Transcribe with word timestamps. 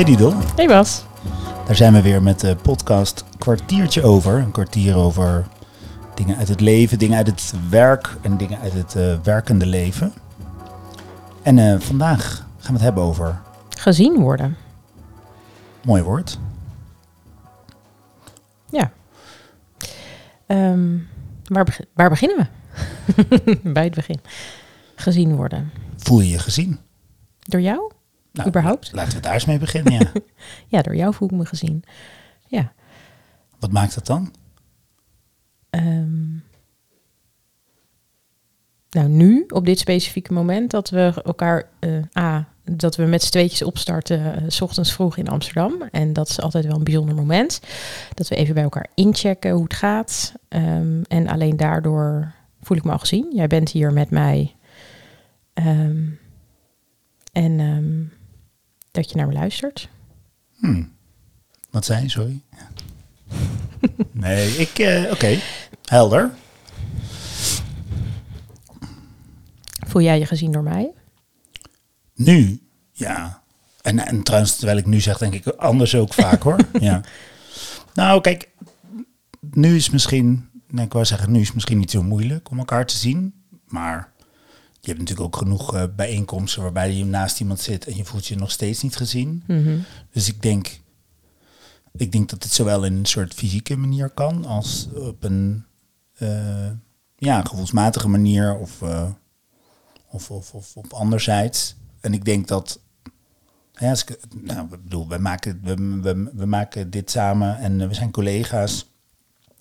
Hey 0.00 0.08
Didel, 0.08 0.32
Hey 0.56 0.66
Bas. 0.66 1.04
daar 1.66 1.76
zijn 1.76 1.92
we 1.92 2.02
weer 2.02 2.22
met 2.22 2.40
de 2.40 2.56
podcast 2.56 3.24
Kwartiertje 3.38 4.02
Over. 4.02 4.38
Een 4.38 4.50
kwartier 4.50 4.96
over 4.96 5.46
dingen 6.14 6.36
uit 6.36 6.48
het 6.48 6.60
leven, 6.60 6.98
dingen 6.98 7.16
uit 7.16 7.26
het 7.26 7.52
werk 7.70 8.16
en 8.22 8.36
dingen 8.36 8.58
uit 8.60 8.72
het 8.72 8.94
eh, 8.94 9.18
werkende 9.22 9.66
leven. 9.66 10.12
En 11.42 11.58
eh, 11.58 11.80
vandaag 11.80 12.46
gaan 12.58 12.66
we 12.66 12.72
het 12.72 12.80
hebben 12.82 13.02
over, 13.02 13.40
Gezien 13.68 14.18
worden. 14.20 14.56
mooi 15.84 16.02
woord, 16.02 16.38
Ja. 18.70 18.92
Ehm, 20.46 20.96
waar, 21.44 21.64
beg- 21.64 21.80
waar 21.94 22.10
beginnen 22.10 22.48
we? 23.14 23.60
Bij 23.72 23.84
het 23.84 23.94
begin. 23.94 24.20
Gezien 24.94 25.36
worden. 25.36 25.70
voel 25.96 26.20
je 26.20 26.28
je 26.30 26.38
gezien? 26.38 26.78
Door 27.38 27.60
jou? 27.60 27.90
Nou, 28.32 28.48
Überhaupt? 28.48 28.92
Laten 28.92 29.14
we 29.14 29.20
daar 29.20 29.34
eens 29.34 29.44
mee 29.44 29.58
beginnen, 29.58 29.92
ja. 29.92 30.12
Ja, 30.68 30.82
door 30.82 30.96
jou 30.96 31.14
voel 31.14 31.28
ik 31.28 31.34
me 31.36 31.46
gezien. 31.46 31.84
Ja. 32.46 32.72
Wat 33.58 33.72
maakt 33.72 33.94
dat 33.94 34.06
dan? 34.06 34.32
Ehm, 35.70 36.30
nou, 38.90 39.08
nu, 39.08 39.44
op 39.48 39.64
dit 39.66 39.78
specifieke 39.78 40.32
moment, 40.32 40.70
dat 40.70 40.90
we 40.90 41.20
elkaar... 41.24 41.68
eh, 41.78 41.98
A, 42.18 42.48
dat 42.64 42.96
we 42.96 43.04
met 43.04 43.22
z'n 43.22 43.30
tweetjes 43.30 43.62
opstarten, 43.62 44.34
eh, 44.36 44.42
s 44.48 44.60
ochtends 44.60 44.92
vroeg 44.92 45.16
in 45.16 45.28
Amsterdam. 45.28 45.82
En 45.90 46.12
dat 46.12 46.28
is 46.28 46.40
altijd 46.40 46.64
wel 46.66 46.76
een 46.76 46.84
bijzonder 46.84 47.14
moment. 47.14 47.60
Dat 48.14 48.28
we 48.28 48.34
even 48.34 48.54
bij 48.54 48.62
elkaar 48.62 48.86
inchecken 48.94 49.50
hoe 49.50 49.62
het 49.62 49.74
gaat. 49.74 50.34
Ehm, 50.48 51.02
en 51.02 51.28
alleen 51.28 51.56
daardoor 51.56 52.32
voel 52.62 52.76
ik 52.76 52.84
me 52.84 52.92
al 52.92 52.98
gezien. 52.98 53.26
Jij 53.34 53.46
bent 53.46 53.70
hier 53.70 53.92
met 53.92 54.10
mij. 54.10 54.54
Ehm, 55.54 56.06
en 57.32 57.60
dat 58.90 59.10
je 59.10 59.16
naar 59.16 59.26
me 59.26 59.32
luistert. 59.32 59.88
Hmm. 60.56 60.92
Wat 61.70 61.84
zei 61.84 62.02
je, 62.02 62.08
sorry? 62.08 62.42
nee, 64.12 64.48
ik, 64.56 64.78
eh, 64.78 65.10
oké, 65.12 65.38
helder. 65.84 66.30
Voel 69.86 70.02
jij 70.02 70.18
je 70.18 70.26
gezien 70.26 70.52
door 70.52 70.62
mij? 70.62 70.92
Nu, 72.14 72.60
ja. 72.92 73.42
En, 73.82 73.98
en 73.98 74.22
trouwens, 74.22 74.56
terwijl 74.56 74.78
ik 74.78 74.86
nu 74.86 75.00
zeg, 75.00 75.18
denk 75.18 75.34
ik 75.34 75.46
anders 75.46 75.94
ook 75.94 76.14
vaak 76.14 76.42
hoor. 76.42 76.58
Ja. 76.80 77.00
Nou, 77.94 78.20
kijk, 78.20 78.48
nu 79.40 79.76
is 79.76 79.90
misschien, 79.90 80.48
nee, 80.68 80.84
ik 80.84 80.92
wou 80.92 81.04
zeggen, 81.04 81.32
nu 81.32 81.40
is 81.40 81.52
misschien 81.52 81.78
niet 81.78 81.90
zo 81.90 82.02
moeilijk 82.02 82.50
om 82.50 82.58
elkaar 82.58 82.86
te 82.86 82.96
zien. 82.96 83.34
Maar 83.66 84.12
je 84.80 84.86
hebt 84.86 84.98
natuurlijk 84.98 85.26
ook 85.26 85.36
genoeg 85.36 85.74
eh, 85.74 85.84
bijeenkomsten 85.96 86.62
waarbij 86.62 86.92
je 86.92 87.04
naast 87.04 87.40
iemand 87.40 87.60
zit 87.60 87.86
en 87.86 87.96
je 87.96 88.04
voelt 88.04 88.26
je 88.26 88.36
nog 88.36 88.50
steeds 88.50 88.82
niet 88.82 88.96
gezien. 88.96 89.42
Mhm. 89.46 89.78
Dus 90.12 90.28
ik 90.28 90.42
denk, 90.42 90.80
ik 91.92 92.12
denk 92.12 92.28
dat 92.28 92.42
het 92.42 92.52
zowel 92.52 92.84
in 92.84 92.96
een 92.96 93.06
soort 93.06 93.34
fysieke 93.34 93.76
manier 93.76 94.08
kan 94.08 94.44
als 94.44 94.88
op 94.94 95.24
een 95.24 95.64
eh, 96.14 96.70
ja, 97.16 97.42
gevoelsmatige 97.42 98.08
manier 98.08 98.56
of, 98.56 98.82
eh, 98.82 99.10
of, 100.10 100.30
of, 100.30 100.54
of 100.54 100.76
op 100.76 100.92
anderzijds. 100.92 101.76
En 102.00 102.14
ik 102.14 102.24
denk 102.24 102.48
dat, 102.48 102.80
ja, 103.72 103.90
als 103.90 104.04
ik, 104.04 104.18
nou, 104.42 104.64
ik 104.64 104.82
bedoel, 104.82 105.08
we 105.08 105.18
maken, 105.18 105.60
we, 105.62 105.74
we, 106.00 106.30
we 106.34 106.46
maken 106.46 106.90
dit 106.90 107.10
samen 107.10 107.58
en 107.58 107.88
we 107.88 107.94
zijn 107.94 108.10
collega's. 108.10 108.88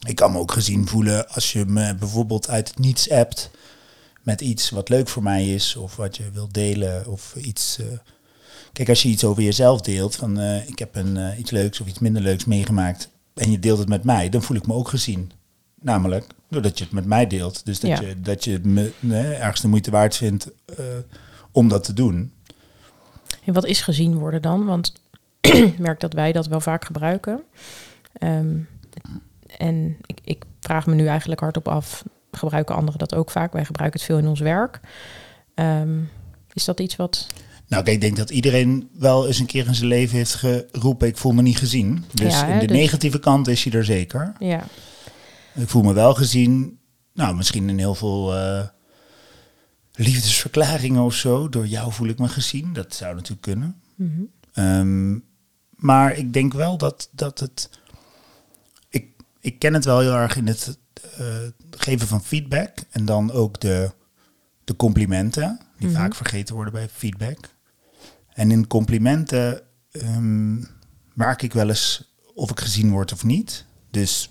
Ik 0.08 0.16
kan 0.16 0.32
me 0.32 0.38
ook 0.38 0.52
gezien 0.52 0.88
voelen 0.88 1.30
als 1.30 1.52
je 1.52 1.66
me 1.66 1.96
bijvoorbeeld 1.96 2.50
uit 2.50 2.68
het 2.68 2.80
niets 2.80 3.12
appt 3.12 3.52
met 4.30 4.42
iets 4.42 4.70
wat 4.70 4.90
leuk 4.90 5.08
voor 5.10 5.24
mij 5.24 5.54
is 5.54 5.76
of 5.76 5.96
wat 5.96 6.18
je 6.18 6.32
wilt 6.32 6.54
delen 6.54 7.08
of 7.08 7.36
iets. 7.36 7.78
eh, 7.80 7.86
Kijk, 8.74 8.90
als 8.90 9.02
je 9.04 9.10
iets 9.10 9.24
over 9.24 9.44
jezelf 9.44 9.82
deelt, 9.82 10.16
van 10.16 10.40
eh, 10.40 10.68
ik 10.68 10.80
heb 10.80 10.96
een, 10.96 11.18
eh, 11.18 11.40
iets 11.40 11.52
leuks 11.52 11.80
of 11.82 11.88
iets 11.88 12.00
minder 12.00 12.22
leuks 12.22 12.46
meegemaakt 12.46 13.10
en 13.34 13.52
je 13.52 13.60
deelt 13.60 13.80
het 13.80 13.88
met 13.90 14.04
mij, 14.04 14.30
dan 14.30 14.42
voel 14.44 14.58
ik 14.58 14.68
me 14.68 14.74
ook 14.74 14.88
gezien. 14.88 15.32
Namelijk 15.82 16.26
doordat 16.50 16.78
je 16.78 16.84
het 16.84 16.94
met 16.94 17.06
mij 17.06 17.28
deelt. 17.28 17.66
Dus 17.66 17.80
dat 17.80 17.90
Ja. 17.90 18.02
je, 18.02 18.22
dat 18.22 18.44
je 18.44 18.60
me 18.64 18.92
nee, 19.00 19.34
ergens 19.34 19.62
de 19.62 19.68
moeite 19.68 19.92
waard 19.92 20.16
vindt 20.16 20.48
om 21.52 21.68
dat 21.68 21.84
te 21.84 21.94
doen. 21.94 22.34
En 23.46 23.54
wat 23.54 23.66
is 23.66 23.82
gezien 23.82 24.16
worden 24.18 24.42
dan? 24.42 24.66
Want 24.66 24.94
ik 25.42 25.80
merk 25.80 26.00
dat 26.00 26.14
wij 26.14 26.32
dat 26.32 26.48
wel 26.48 26.62
vaak 26.62 26.86
gebruiken. 26.86 27.44
Ehm, 28.14 28.58
en 29.58 29.98
ik, 30.06 30.20
ik 30.24 30.44
vraag 30.60 30.86
me 30.86 30.96
nu 30.96 31.08
eigenlijk 31.08 31.40
hardop 31.42 31.68
af, 31.68 32.04
gebruiken 32.32 32.76
anderen 32.76 33.00
dat 33.00 33.16
ook 33.16 33.32
vaak? 33.32 33.54
Wij 33.54 33.66
gebruiken 33.66 34.00
het 34.00 34.10
veel 34.10 34.18
in 34.18 34.28
ons 34.28 34.40
werk. 34.40 34.80
Ehm, 35.54 36.00
is 36.54 36.66
dat 36.66 36.80
iets 36.80 36.96
wat... 36.96 37.28
Nou, 37.68 37.84
ik 37.84 38.02
denk 38.02 38.18
dat 38.18 38.30
iedereen 38.30 38.90
wel 38.94 39.28
eens 39.28 39.40
een 39.40 39.46
keer 39.46 39.68
in 39.68 39.76
zijn 39.76 39.88
leven 39.88 40.18
heeft 40.18 40.34
geroepen, 40.36 41.08
ik 41.08 41.18
voel 41.18 41.32
me 41.32 41.42
niet 41.42 41.58
gezien. 41.58 42.06
Dus 42.14 42.34
Ja, 42.34 42.46
hè, 42.46 42.54
in 42.54 42.60
de 42.60 42.66
dus- 42.66 42.78
negatieve 42.78 43.20
kant 43.20 43.48
is 43.48 43.64
hij 43.64 43.74
er 43.74 43.86
zeker. 43.86 44.34
Ja, 44.40 44.64
Ik 45.54 45.70
voel 45.70 45.84
me 45.84 45.94
wel 45.94 46.14
gezien, 46.14 46.80
nou, 47.14 47.36
misschien 47.36 47.70
in 47.70 47.78
heel 47.78 47.96
veel 47.96 48.36
eh, 48.36 48.68
liefdesverklaringen 49.94 51.02
of 51.02 51.14
zo. 51.14 51.50
Door 51.50 51.68
jou 51.68 51.92
voel 51.92 52.08
ik 52.08 52.20
me 52.20 52.28
gezien. 52.28 52.74
Dat 52.74 52.96
zou 52.96 53.16
natuurlijk 53.16 53.42
kunnen. 53.42 53.82
Mhm. 53.96 54.22
Ehm, 54.54 55.18
maar 55.76 56.18
ik 56.18 56.34
denk 56.34 56.54
wel 56.54 56.78
dat, 56.78 57.10
dat 57.12 57.40
het. 57.40 57.70
Ik, 58.90 59.06
ik 59.40 59.60
ken 59.60 59.74
het 59.74 59.86
wel 59.86 60.00
heel 60.00 60.14
erg 60.14 60.36
in 60.36 60.48
het 60.48 60.78
geven 61.72 62.08
van 62.08 62.24
feedback. 62.24 62.78
En 62.90 63.06
dan 63.06 63.32
ook 63.32 63.60
de, 63.60 63.92
de 64.64 64.76
complimenten, 64.76 65.60
die 65.78 65.88
Mhm. 65.88 65.98
vaak 65.98 66.16
vergeten 66.16 66.56
worden 66.56 66.74
bij 66.74 66.90
feedback. 66.90 67.50
En 68.34 68.52
in 68.52 68.68
complimenten 68.68 69.62
ehm, 69.92 70.56
merk 71.14 71.42
ik 71.42 71.54
wel 71.54 71.70
eens 71.70 72.14
of 72.34 72.52
ik 72.52 72.60
gezien 72.60 72.92
word 72.92 73.14
of 73.14 73.24
niet. 73.24 73.66
Dus 73.92 74.30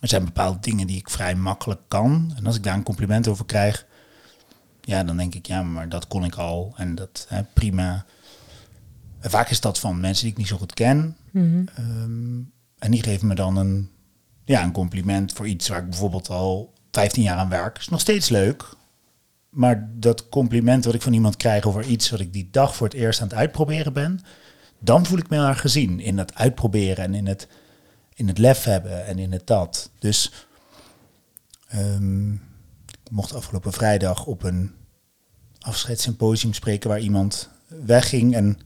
er 0.00 0.08
zijn 0.08 0.24
bepaalde 0.24 0.60
dingen 0.60 0.86
die 0.86 0.96
ik 0.98 1.10
vrij 1.10 1.34
makkelijk 1.34 1.80
kan. 1.88 2.32
En 2.36 2.46
als 2.46 2.56
ik 2.56 2.62
daar 2.62 2.74
een 2.74 2.82
compliment 2.82 3.28
over 3.28 3.44
krijg, 3.44 3.86
ja, 4.80 5.04
dan 5.04 5.16
denk 5.16 5.34
ik, 5.34 5.46
ja, 5.46 5.62
maar 5.62 5.88
dat 5.88 6.06
kon 6.06 6.24
ik 6.24 6.34
al. 6.34 6.74
En 6.76 6.94
dat 6.94 7.26
hè, 7.28 7.42
prima. 7.42 8.04
En 9.20 9.30
vaak 9.30 9.50
is 9.50 9.60
dat 9.60 9.78
van 9.78 10.00
mensen 10.00 10.22
die 10.24 10.32
ik 10.32 10.38
niet 10.38 10.48
zo 10.48 10.56
goed 10.56 10.74
ken. 10.74 11.16
Mhm. 11.30 11.66
Ehm, 11.74 12.38
en 12.78 12.90
die 12.90 13.02
geven 13.02 13.26
me 13.26 13.34
dan 13.34 13.56
een, 13.56 13.90
ja, 14.46 14.62
een 14.62 14.72
compliment 14.72 15.32
voor 15.32 15.48
iets 15.48 15.68
waar 15.68 15.78
ik 15.78 15.90
bijvoorbeeld 15.90 16.28
al 16.28 16.72
15 16.90 17.22
jaar 17.22 17.36
aan 17.36 17.48
werk. 17.48 17.78
Is 17.78 17.88
nog 17.88 18.00
steeds 18.00 18.28
leuk. 18.28 18.64
Maar 19.48 19.88
dat 19.92 20.28
compliment 20.28 20.84
wat 20.84 20.94
ik 20.94 21.02
van 21.02 21.12
iemand 21.12 21.36
krijg 21.36 21.64
over 21.64 21.84
iets 21.84 22.10
wat 22.10 22.20
ik 22.20 22.32
die 22.32 22.48
dag 22.50 22.76
voor 22.76 22.86
het 22.86 22.96
eerst 22.96 23.20
aan 23.20 23.28
het 23.28 23.36
uitproberen 23.36 23.92
ben, 23.92 24.20
dan 24.78 25.06
voel 25.06 25.18
ik 25.18 25.28
me 25.28 25.44
heel 25.44 25.54
gezien 25.54 26.00
in 26.00 26.18
het 26.18 26.34
uitproberen 26.34 27.04
en 27.04 27.14
in 27.14 27.26
het, 27.26 27.48
in 28.14 28.28
het 28.28 28.38
lef 28.38 28.64
hebben 28.64 29.06
en 29.06 29.18
in 29.18 29.32
het 29.32 29.46
dat. 29.46 29.90
Dus 29.98 30.46
ehm, 31.68 32.32
ik 32.32 33.10
mocht 33.10 33.34
afgelopen 33.34 33.72
vrijdag 33.72 34.26
op 34.26 34.42
een 34.42 34.74
afscheidssymposium 35.60 36.52
spreken 36.52 36.88
waar 36.90 37.00
iemand 37.00 37.48
wegging 37.68 38.34
en 38.34 38.58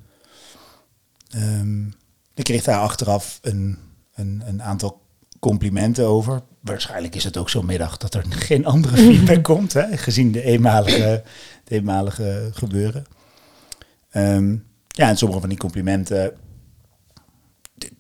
Ehm, 1.31 1.87
ik 2.35 2.45
kreeg 2.45 2.65
daar 2.65 2.81
achteraf 2.81 3.39
een, 3.43 3.79
een, 4.15 4.43
een 4.47 4.63
aantal 4.63 5.00
complimenten 5.41 6.07
over. 6.07 6.43
Waarschijnlijk 6.61 7.15
is 7.15 7.25
het 7.25 7.37
ook 7.37 7.51
zo'n 7.51 7.67
middag 7.67 7.97
dat 7.97 8.15
er 8.15 8.25
geen 8.49 8.67
andere 8.67 8.97
feedback 8.97 9.43
komt, 9.45 9.73
hè, 9.73 9.97
gezien 9.97 10.33
de 10.33 10.43
eenmalige, 10.43 11.23
de 11.65 11.75
eenmalige 11.75 12.51
gebeuren. 12.53 13.05
Ehm, 14.11 14.57
ja, 14.89 15.09
en 15.09 15.17
sommige 15.17 15.41
van 15.41 15.49
die 15.49 15.59
complimenten. 15.59 16.33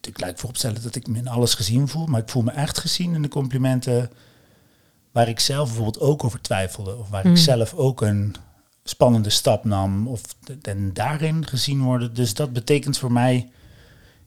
Ik 0.01 0.21
lijkt 0.21 0.41
vooropstellen 0.41 0.83
dat 0.83 0.95
ik 0.95 1.07
me 1.07 1.19
in 1.19 1.29
alles 1.29 1.55
gezien 1.55 1.89
voel, 1.89 2.07
maar 2.07 2.21
ik 2.21 2.29
voel 2.29 2.43
me 2.43 2.51
echt 2.51 2.79
gezien 2.79 3.15
in 3.15 3.23
de 3.23 3.29
complimenten 3.29 4.11
waar 5.13 5.29
ik 5.29 5.41
zelf 5.41 5.67
bijvoorbeeld 5.67 6.01
ook 6.01 6.25
over 6.25 6.41
twijfelde. 6.41 6.97
Of 6.97 7.09
waar 7.09 7.27
Mm. 7.27 7.31
ik 7.33 7.39
zelf 7.39 7.75
ook 7.75 8.01
een 8.01 8.35
spannende 8.85 9.31
stap 9.31 9.65
nam. 9.65 10.09
Of 10.09 10.21
en 10.63 10.93
daarin 10.93 11.47
gezien 11.47 11.83
worden. 11.83 12.15
Dus 12.15 12.35
dat 12.35 12.53
betekent 12.53 12.99
voor 12.99 13.13
mij, 13.13 13.49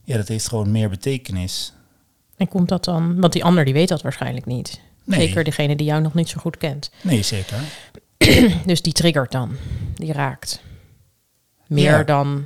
ja, 0.03 0.17
dat 0.17 0.27
heeft 0.27 0.47
gewoon 0.47 0.71
meer 0.71 0.89
betekenis. 0.89 1.73
En 2.43 2.49
komt 2.49 2.69
dat 2.69 2.83
dan... 2.83 3.19
Want 3.19 3.33
die 3.33 3.43
ander 3.43 3.65
die 3.65 3.73
weet 3.73 3.87
dat 3.87 4.01
waarschijnlijk 4.01 4.45
niet. 4.45 4.79
Nee. 5.03 5.19
Zeker 5.19 5.43
degene 5.43 5.75
die 5.75 5.85
jou 5.85 6.01
nog 6.01 6.13
niet 6.13 6.29
zo 6.29 6.39
goed 6.39 6.57
kent. 6.57 6.91
Nee, 7.01 7.21
zeker. 7.21 7.57
Dus 8.65 8.81
die 8.81 8.93
triggert 8.93 9.31
dan. 9.31 9.55
Die 9.95 10.13
raakt. 10.13 10.61
Meer 11.67 11.97
Ja. 11.97 12.03
dan... 12.03 12.45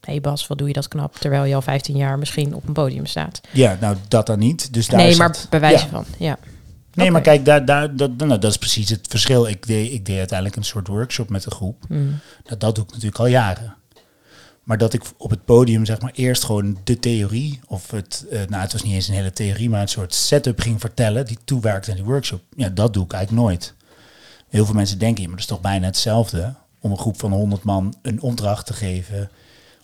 Hé 0.00 0.12
hey 0.12 0.20
Bas, 0.20 0.46
wat 0.46 0.58
doe 0.58 0.66
je 0.66 0.72
dat 0.72 0.88
knap? 0.88 1.16
Terwijl 1.16 1.44
je 1.44 1.54
al 1.54 1.62
15 1.62 1.96
jaar 1.96 2.18
misschien 2.18 2.54
op 2.54 2.66
een 2.66 2.72
podium 2.72 3.06
staat. 3.06 3.40
Ja, 3.52 3.76
nou 3.80 3.96
dat 4.08 4.26
dan 4.26 4.38
niet. 4.38 4.72
Dus 4.72 4.86
daar 4.86 5.00
nee, 5.00 5.08
is 5.08 5.16
maar 5.18 5.28
het- 5.28 5.46
bij 5.50 5.60
wijze 5.60 5.84
ja. 5.84 5.90
van. 5.90 6.04
Ja. 6.18 6.38
Nee, 6.94 7.10
maar 7.10 7.20
kijk, 7.20 7.44
daar, 7.44 7.64
daar, 7.64 7.96
dat, 7.96 8.16
nou, 8.16 8.38
dat 8.38 8.44
is 8.50 8.56
precies 8.58 8.90
het 8.90 9.06
verschil. 9.08 9.46
Ik 9.46 9.66
deed, 9.66 9.92
ik 9.92 10.06
deed 10.06 10.18
uiteindelijk 10.18 10.56
een 10.58 10.64
soort 10.64 10.88
workshop 10.88 11.28
met 11.28 11.46
een 11.46 11.52
groep. 11.52 11.84
Mm. 11.88 12.18
Nou, 12.44 12.58
dat 12.58 12.74
doe 12.74 12.84
ik 12.84 12.90
natuurlijk 12.90 13.18
al 13.18 13.26
jaren. 13.26 13.74
Maar 14.66 14.78
dat 14.78 14.92
ik 14.92 15.02
op 15.16 15.30
het 15.30 15.44
podium 15.44 15.84
zeg 15.84 16.00
maar 16.00 16.12
eerst 16.14 16.44
gewoon 16.44 16.78
de 16.84 16.98
theorie, 16.98 17.60
of 17.66 17.90
het, 17.90 18.24
eh, 18.30 18.40
nou 18.48 18.62
het 18.62 18.72
was 18.72 18.82
niet 18.82 18.92
eens 18.92 19.08
een 19.08 19.14
hele 19.14 19.32
theorie, 19.32 19.70
maar 19.70 19.80
een 19.80 19.88
soort 19.88 20.14
setup 20.14 20.60
ging 20.60 20.80
vertellen 20.80 21.26
die 21.26 21.38
toewerkt 21.44 21.88
aan 21.88 21.94
die 21.94 22.04
workshop. 22.04 22.42
Ja, 22.56 22.68
dat 22.68 22.94
doe 22.94 23.04
ik 23.04 23.12
eigenlijk 23.12 23.46
nooit. 23.46 23.74
Heel 24.48 24.64
veel 24.64 24.74
mensen 24.74 24.98
denken, 24.98 25.22
ja, 25.22 25.28
maar 25.28 25.36
dat 25.38 25.46
is 25.48 25.52
toch 25.54 25.60
bijna 25.60 25.86
hetzelfde 25.86 26.54
om 26.80 26.90
een 26.90 26.98
groep 26.98 27.18
van 27.18 27.32
100 27.32 27.62
man 27.62 27.94
een 28.02 28.20
opdracht 28.22 28.66
te 28.66 28.72
geven 28.72 29.30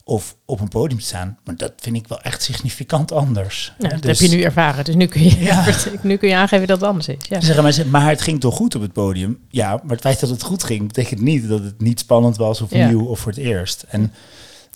of 0.05 0.37
op 0.45 0.61
een 0.61 0.69
podium 0.69 0.99
te 1.01 1.07
staan. 1.07 1.39
Maar 1.45 1.57
dat 1.57 1.73
vind 1.77 1.97
ik 1.97 2.09
wel 2.09 2.21
echt 2.21 2.43
significant 2.43 3.13
anders. 3.13 3.73
Nou, 3.79 3.95
dat 3.95 4.05
heb 4.05 4.17
je 4.17 4.37
nu 4.37 4.43
ervaren, 4.43 4.85
dus 4.85 4.95
nu 4.95 5.07
kun 5.07 5.23
je, 5.23 5.39
Ja. 5.41 5.65
nu 6.03 6.17
kun 6.17 6.29
je 6.29 6.37
aangeven 6.37 6.67
dat 6.67 6.81
het 6.81 6.89
anders 6.89 7.09
is. 7.09 7.17
Ja. 7.29 7.41
Zeggen 7.41 7.63
mensen, 7.63 7.91
maar 7.91 8.09
het 8.09 8.21
ging 8.23 8.41
toch 8.41 8.55
goed 8.57 8.75
op 8.75 8.83
het 8.83 8.93
podium? 8.93 9.39
Ja, 9.49 9.71
maar 9.83 9.91
het 9.93 10.01
feit 10.01 10.21
dat 10.21 10.31
het 10.31 10.43
goed 10.43 10.65
ging, 10.65 10.87
betekent 10.87 11.21
niet 11.21 11.49
dat 11.49 11.63
het 11.65 11.81
niet 11.81 11.99
spannend 12.01 12.37
was 12.37 12.61
of 12.61 12.71
Ja. 12.75 12.89
nieuw 12.89 13.05
of 13.07 13.19
voor 13.21 13.33
het 13.33 13.41
eerst. 13.41 13.85
En, 13.89 14.13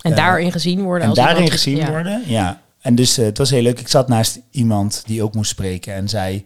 En 0.07 0.17
Ja. 0.17 0.17
daarin 0.17 0.53
gezien 0.53 0.83
worden. 0.83 1.03
en 1.03 1.09
als 1.09 1.19
daarin 1.19 1.37
iemand- 1.37 1.53
gezien 1.61 1.77
ja. 1.77 1.91
worden, 1.91 2.23
ja. 2.27 2.61
En 2.81 2.95
dus 2.95 3.19
eh, 3.19 3.25
het 3.25 3.39
was 3.39 3.51
heel 3.51 3.63
leuk. 3.63 3.81
Ik 3.81 3.89
zat 3.89 4.09
naast 4.09 4.41
iemand 4.51 5.03
die 5.07 5.23
ook 5.23 5.35
moest 5.35 5.51
spreken 5.51 5.95
en 5.95 6.09
zij 6.09 6.45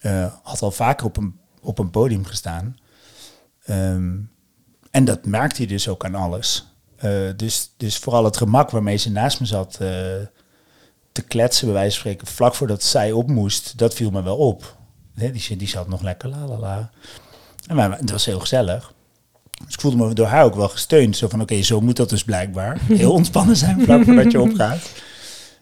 eh, 0.00 0.32
had 0.42 0.62
al 0.62 0.70
vaker 0.70 1.06
op 1.06 1.16
een, 1.16 1.38
op 1.60 1.78
een 1.78 1.90
podium 1.90 2.24
gestaan. 2.24 2.76
Ehm, 3.64 4.14
en 4.90 5.04
dat 5.04 5.26
merkte 5.26 5.62
je 5.62 5.68
dus 5.68 5.88
ook 5.88 6.04
aan 6.04 6.14
alles. 6.14 6.66
Eh, 6.96 7.10
dus, 7.36 7.70
dus 7.76 7.96
vooral 7.98 8.24
het 8.24 8.36
gemak 8.36 8.70
waarmee 8.70 8.96
ze 8.96 9.10
naast 9.10 9.40
me 9.40 9.46
zat 9.46 9.72
eh, 9.80 9.88
te 11.12 11.22
kletsen, 11.28 11.64
bij 11.66 11.74
wijze 11.74 11.90
van 11.90 12.00
spreken, 12.00 12.26
vlak 12.26 12.54
voordat 12.54 12.82
zij 12.82 13.12
op 13.12 13.28
moest, 13.28 13.78
dat 13.78 13.94
viel 13.94 14.10
me 14.10 14.22
wel 14.22 14.36
op. 14.36 14.76
Die, 15.14 15.56
die 15.56 15.68
zat 15.68 15.88
nog 15.88 16.02
lekker 16.02 16.28
la 16.28 16.46
la 16.46 16.58
la. 16.58 16.90
En 17.66 17.76
maar, 17.76 17.98
het 17.98 18.10
was 18.10 18.24
heel 18.24 18.40
gezellig. 18.40 18.92
Dus 19.64 19.74
ik 19.74 19.80
voelde 19.80 19.96
me 19.96 20.14
door 20.14 20.26
haar 20.26 20.44
ook 20.44 20.54
wel 20.54 20.68
gesteund. 20.68 21.16
Zo 21.16 21.28
van, 21.28 21.40
oké, 21.40 21.62
zo 21.62 21.80
moet 21.80 21.96
dat 21.96 22.08
dus 22.08 22.24
blijkbaar. 22.24 22.80
Heel 22.92 23.12
ontspannen 23.12 23.56
zijn 23.56 23.80
vlak 23.80 24.04
voordat 24.04 24.32
je 24.32 24.40
opgaat. 24.50 24.90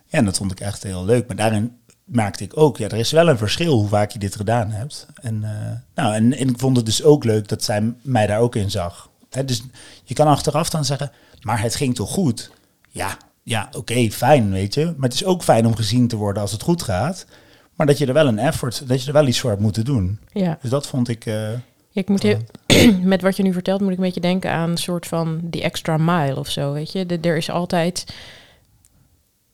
Ja, 0.07 0.19
en 0.19 0.25
dat 0.25 0.37
vond 0.37 0.51
ik 0.53 0.61
echt 0.61 0.83
heel 0.83 1.05
leuk. 1.05 1.27
Maar 1.27 1.37
daarin 1.37 1.77
merkte 2.05 2.45
ik 2.45 2.57
ook, 2.57 2.77
ja, 2.77 2.89
er 2.89 2.99
is 2.99 3.11
wel 3.11 3.29
een 3.29 3.39
verschil 3.39 3.73
hoe 3.79 3.89
vaak 3.89 4.11
je 4.11 4.19
dit 4.19 4.37
gedaan 4.37 4.71
hebt. 4.71 5.07
En, 5.23 5.45
eh, 5.45 5.73
nou, 5.95 6.15
en, 6.15 6.37
en 6.37 6.49
ik 6.49 6.59
vond 6.59 6.77
het 6.77 6.87
dus 6.87 7.03
ook 7.03 7.25
leuk 7.25 7.49
dat 7.49 7.65
zij 7.65 7.95
mij 8.03 8.27
daar 8.27 8.41
ook 8.41 8.55
in 8.57 8.71
zag. 8.71 9.11
Dus 9.45 9.63
je 10.05 10.15
kan 10.15 10.27
achteraf 10.27 10.71
dan 10.71 10.85
zeggen, 10.85 11.11
maar 11.41 11.61
het 11.63 11.75
ging 11.75 11.95
toch 11.95 12.11
goed? 12.11 12.51
Ja, 12.89 13.17
ja 13.43 13.69
oké, 13.77 14.11
fijn, 14.11 14.51
weet 14.51 14.75
je. 14.75 14.85
Maar 14.85 15.09
het 15.09 15.15
is 15.15 15.25
ook 15.25 15.43
fijn 15.43 15.67
om 15.67 15.77
gezien 15.77 16.09
te 16.09 16.17
worden 16.17 16.43
als 16.43 16.53
het 16.53 16.63
goed 16.63 16.83
gaat. 16.83 17.27
Maar 17.75 17.87
dat 17.87 17.99
je 17.99 18.07
er 18.07 18.13
wel 18.13 18.27
een 18.27 18.39
effort, 18.39 18.89
dat 18.89 19.01
je 19.01 19.07
er 19.07 19.13
wel 19.13 19.27
iets 19.27 19.41
voor 19.41 19.51
hebt 19.51 19.63
moeten 19.63 19.85
doen. 19.85 20.19
Ja. 20.33 20.59
Dus 20.61 20.71
dat 20.71 20.87
vond 20.87 21.09
ik... 21.09 21.27
eh, 21.27 21.49
Ja, 21.95 22.01
ik 22.01 22.09
moet 22.09 22.37
met 23.05 23.23
wat 23.23 23.37
je 23.37 23.43
nu 23.43 23.53
vertelt, 23.53 23.81
moet 23.81 23.91
ik 23.91 23.97
een 23.97 24.05
beetje 24.05 24.21
denken 24.21 24.51
aan 24.51 24.71
een 24.71 24.77
soort 24.77 25.07
van 25.07 25.41
die 25.43 25.63
extra 25.63 25.97
mile 25.97 26.39
of 26.39 26.49
zo. 26.51 26.73
Weet 26.73 26.93
je, 26.93 27.07
De- 27.07 27.19
er 27.21 27.37
is 27.37 27.51
altijd. 27.51 28.15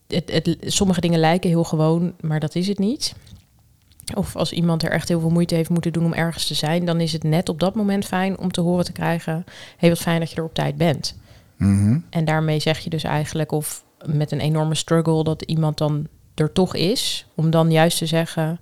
Het, 0.07 0.31
het, 0.33 0.57
sommige 0.61 1.01
dingen 1.01 1.19
lijken 1.21 1.51
heel 1.51 1.65
gewoon, 1.65 2.13
maar 2.21 2.41
dat 2.41 2.55
is 2.55 2.69
het 2.69 2.79
niet. 2.79 3.15
Of 4.15 4.37
als 4.37 4.53
iemand 4.53 4.83
er 4.83 4.91
echt 4.91 5.09
heel 5.09 5.21
veel 5.21 5.31
moeite 5.31 5.55
heeft 5.55 5.71
moeten 5.71 5.93
doen 5.93 6.05
om 6.05 6.13
ergens 6.13 6.47
te 6.47 6.55
zijn, 6.55 6.85
dan 6.85 7.01
is 7.01 7.13
het 7.13 7.23
net 7.23 7.49
op 7.49 7.61
dat 7.61 7.75
moment 7.75 8.05
fijn 8.05 8.39
om 8.39 8.51
te 8.51 8.61
horen 8.61 8.85
te 8.85 8.93
krijgen: 8.93 9.45
hey, 9.77 9.89
wat 9.89 9.99
fijn 9.99 10.21
dat 10.21 10.31
je 10.31 10.37
er 10.37 10.45
op 10.45 10.55
tijd 10.55 10.77
bent. 10.77 11.19
mhm. 11.57 11.99
En 12.11 12.25
daarmee 12.25 12.61
zeg 12.61 12.79
je 12.79 12.91
dus 12.91 13.03
eigenlijk, 13.05 13.53
of 13.53 13.85
met 14.05 14.33
een 14.33 14.41
enorme 14.41 14.75
struggle, 14.75 15.25
dat 15.25 15.43
iemand 15.43 15.79
dan 15.79 16.07
er 16.35 16.53
toch 16.53 16.75
is, 16.75 17.27
om 17.35 17.51
dan 17.51 17.71
juist 17.71 17.99
te 17.99 18.07
zeggen: 18.07 18.61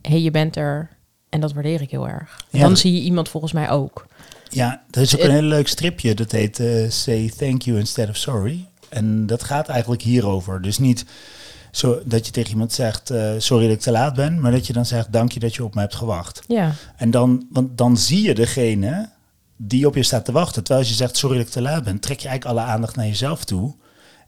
hé, 0.00 0.10
hey, 0.10 0.20
je 0.20 0.30
bent 0.30 0.56
er. 0.56 0.92
En 1.34 1.40
dat 1.40 1.52
waardeer 1.52 1.80
ik 1.80 1.90
heel 1.90 2.08
erg. 2.08 2.44
Ja, 2.50 2.60
dan 2.60 2.76
zie 2.76 2.92
je 2.92 3.00
iemand 3.00 3.28
volgens 3.28 3.52
mij 3.52 3.70
ook. 3.70 4.06
Ja, 4.48 4.82
er 4.90 5.00
is 5.00 5.14
ook 5.14 5.20
Het- 5.20 5.28
een 5.30 5.34
heel 5.36 5.42
leuk 5.48 5.68
stripje. 5.68 6.14
Dat 6.14 6.30
heet 6.32 6.60
eh, 6.60 6.90
Say 6.90 7.32
Thank 7.38 7.62
You 7.62 7.78
Instead 7.78 8.08
of 8.08 8.16
Sorry. 8.16 8.68
En 8.88 9.26
dat 9.26 9.42
gaat 9.44 9.68
eigenlijk 9.68 10.02
hierover. 10.02 10.62
Dus 10.62 10.78
niet 10.78 11.04
zo 11.70 12.00
dat 12.04 12.26
je 12.26 12.32
tegen 12.32 12.50
iemand 12.50 12.72
zegt, 12.72 13.10
eh, 13.10 13.30
sorry 13.38 13.66
dat 13.66 13.74
ik 13.76 13.80
te 13.80 13.90
laat 13.90 14.14
ben. 14.14 14.40
Maar 14.40 14.50
dat 14.50 14.66
je 14.66 14.72
dan 14.72 14.86
zegt, 14.86 15.12
dank 15.12 15.32
je 15.32 15.40
dat 15.40 15.54
je 15.54 15.64
op 15.64 15.74
me 15.74 15.80
hebt 15.80 15.94
gewacht. 15.94 16.42
Ja, 16.46 16.72
En 16.96 17.10
dan, 17.10 17.46
want 17.50 17.78
dan 17.78 17.96
zie 17.96 18.22
je 18.22 18.34
degene 18.34 19.08
die 19.56 19.86
op 19.86 19.94
je 19.94 20.02
staat 20.02 20.24
te 20.24 20.32
wachten. 20.32 20.62
Terwijl 20.64 20.78
als 20.84 20.88
je 20.88 20.96
zegt, 20.96 21.16
sorry 21.16 21.36
dat 21.36 21.46
ik 21.46 21.52
te 21.52 21.62
laat 21.62 21.84
ben, 21.84 22.00
trek 22.00 22.20
je 22.20 22.28
eigenlijk 22.28 22.58
alle 22.58 22.68
aandacht 22.72 22.96
naar 22.96 23.06
jezelf 23.06 23.44
toe. 23.44 23.74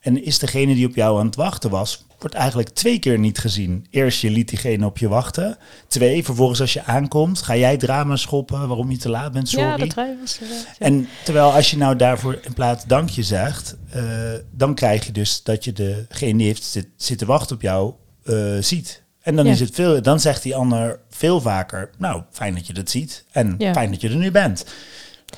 En 0.01 0.25
is 0.25 0.39
degene 0.39 0.75
die 0.75 0.87
op 0.87 0.95
jou 0.95 1.19
aan 1.19 1.27
het 1.27 1.37
wachten 1.37 1.71
was, 1.71 2.06
wordt 2.19 2.35
eigenlijk 2.35 2.69
twee 2.69 2.99
keer 2.99 3.19
niet 3.19 3.39
gezien. 3.39 3.87
Eerst, 3.91 4.21
je 4.21 4.31
liet 4.31 4.49
diegene 4.49 4.87
op 4.87 4.99
je 4.99 5.09
wachten. 5.09 5.59
Twee, 5.89 6.25
vervolgens 6.25 6.61
als 6.61 6.73
je 6.73 6.85
aankomt, 6.85 7.43
ga 7.43 7.57
jij 7.57 7.77
drama 7.77 8.17
schoppen 8.17 8.69
waarom 8.69 8.91
je 8.91 8.97
te 8.97 9.09
laat 9.09 9.33
bent, 9.33 9.49
sorry. 9.49 9.67
ja 9.67 9.77
dat 9.77 9.95
was 10.21 10.39
wel. 10.39 10.49
Ja. 10.49 10.65
En 10.79 11.09
terwijl 11.25 11.53
als 11.53 11.71
je 11.71 11.77
nou 11.77 11.97
daarvoor 11.97 12.39
in 12.43 12.53
plaats 12.53 12.85
dankje 12.85 13.23
zegt, 13.23 13.77
eh, 13.91 14.03
dan 14.51 14.75
krijg 14.75 15.07
je 15.07 15.13
dus 15.13 15.43
dat 15.43 15.65
je 15.65 15.73
degene 15.73 16.39
die 16.39 16.47
heeft 16.47 16.63
zit, 16.65 16.89
zitten 16.97 17.27
wachten 17.27 17.57
op 17.57 17.63
jou 17.63 17.93
eh, 18.25 18.57
ziet. 18.61 19.03
En 19.23 19.37
dan 19.37 19.45
Ja. 19.45 19.51
is 19.53 19.61
het 19.61 19.75
veel, 19.75 20.03
dan 20.03 20.21
zegt 20.21 20.43
die 20.43 20.57
ander 20.57 21.01
veel 21.11 21.41
vaker, 21.41 21.91
nou 21.99 22.23
fijn 22.31 22.55
dat 22.55 22.67
je 22.67 22.73
dat 22.73 22.91
ziet 22.91 23.25
en 23.33 23.55
Ja. 23.59 23.73
fijn 23.73 23.91
dat 23.91 24.01
je 24.01 24.09
er 24.09 24.17
nu 24.17 24.31
bent. 24.31 24.65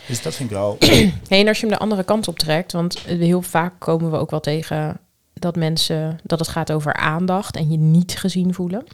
Dus 0.07 0.23
dat 0.23 0.35
vind 0.35 0.51
ik 0.51 0.57
wel. 0.57 0.77
Hey, 1.29 1.41
en 1.41 1.49
als 1.49 1.57
je 1.61 1.67
hem 1.67 1.75
de 1.75 1.81
andere 1.81 2.05
kant 2.05 2.29
op 2.29 2.39
trekt, 2.39 2.73
want 2.73 2.99
heel 2.99 3.43
vaak 3.43 3.75
komen 3.79 4.11
we 4.11 4.17
ook 4.17 4.31
wel 4.31 4.41
tegen 4.41 5.01
dat 5.41 5.57
mensen, 5.57 6.19
dat 6.23 6.39
het 6.39 6.49
gaat 6.49 6.73
over 6.73 6.95
aandacht 6.95 7.57
en 7.57 7.71
je 7.71 7.79
niet 7.79 8.19
gezien 8.19 8.55
voelen. 8.55 8.85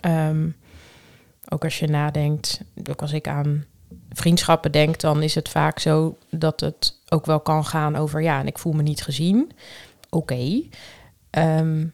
Ehm, 0.00 0.48
ook 1.48 1.64
als 1.64 1.78
je 1.78 1.86
nadenkt, 1.86 2.60
ook 2.90 3.00
als 3.00 3.12
ik 3.12 3.28
aan 3.28 3.64
vriendschappen 4.12 4.72
denk, 4.72 5.00
dan 5.00 5.22
is 5.22 5.34
het 5.34 5.48
vaak 5.48 5.78
zo 5.78 6.18
dat 6.30 6.60
het 6.60 7.00
ook 7.08 7.26
wel 7.26 7.40
kan 7.40 7.64
gaan 7.64 7.96
over, 7.96 8.22
ja, 8.22 8.40
en 8.40 8.46
ik 8.46 8.58
voel 8.58 8.72
me 8.72 8.82
niet 8.82 9.02
gezien. 9.02 9.50
Oké. 10.10 10.62
Ehm, 11.30 11.86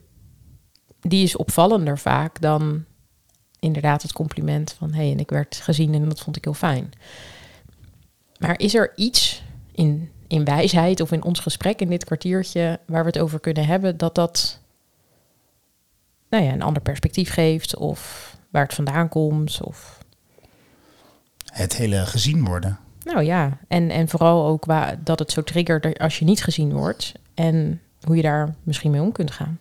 die 1.00 1.22
is 1.22 1.36
opvallender 1.36 1.98
vaak 1.98 2.40
dan 2.40 2.84
inderdaad 3.58 4.02
het 4.02 4.12
compliment 4.12 4.72
van, 4.72 4.92
hé, 4.92 5.02
hey, 5.02 5.12
en 5.12 5.18
ik 5.18 5.30
werd 5.30 5.56
gezien 5.56 5.94
en 5.94 6.08
dat 6.08 6.20
vond 6.20 6.36
ik 6.36 6.44
heel 6.44 6.54
fijn. 6.54 6.92
Maar 8.38 8.58
is 8.58 8.74
er 8.74 8.92
iets 8.96 9.42
in, 9.72 10.10
in 10.30 10.44
wijsheid 10.44 11.00
of 11.00 11.12
in 11.12 11.24
ons 11.24 11.40
gesprek 11.40 11.80
in 11.80 11.88
dit 11.88 12.04
kwartiertje 12.04 12.80
waar 12.86 13.00
we 13.02 13.06
het 13.06 13.18
over 13.18 13.40
kunnen 13.40 13.66
hebben, 13.66 13.96
dat 13.96 14.14
dat 14.14 14.60
nou 16.28 16.44
ja, 16.44 16.52
een 16.52 16.62
ander 16.62 16.82
perspectief 16.82 17.32
geeft 17.32 17.76
of 17.76 18.30
waar 18.50 18.62
het 18.62 18.74
vandaan 18.74 19.08
komt? 19.08 19.60
Of, 19.62 19.98
Het 21.44 21.76
hele 21.76 22.06
gezien 22.06 22.44
worden. 22.44 22.78
nou 23.04 23.22
ja, 23.22 23.58
en, 23.68 23.90
en 23.90 24.08
vooral 24.08 24.46
ook 24.46 24.64
waar, 24.64 25.04
dat 25.04 25.18
het 25.18 25.30
zo 25.30 25.42
triggert 25.42 25.98
als 25.98 26.18
je 26.18 26.24
niet 26.24 26.42
gezien 26.42 26.72
wordt 26.72 27.12
en 27.34 27.80
hoe 28.00 28.16
je 28.16 28.22
daar 28.22 28.54
misschien 28.62 28.90
mee 28.90 29.00
om 29.00 29.12
kunt 29.12 29.30
gaan. 29.30 29.58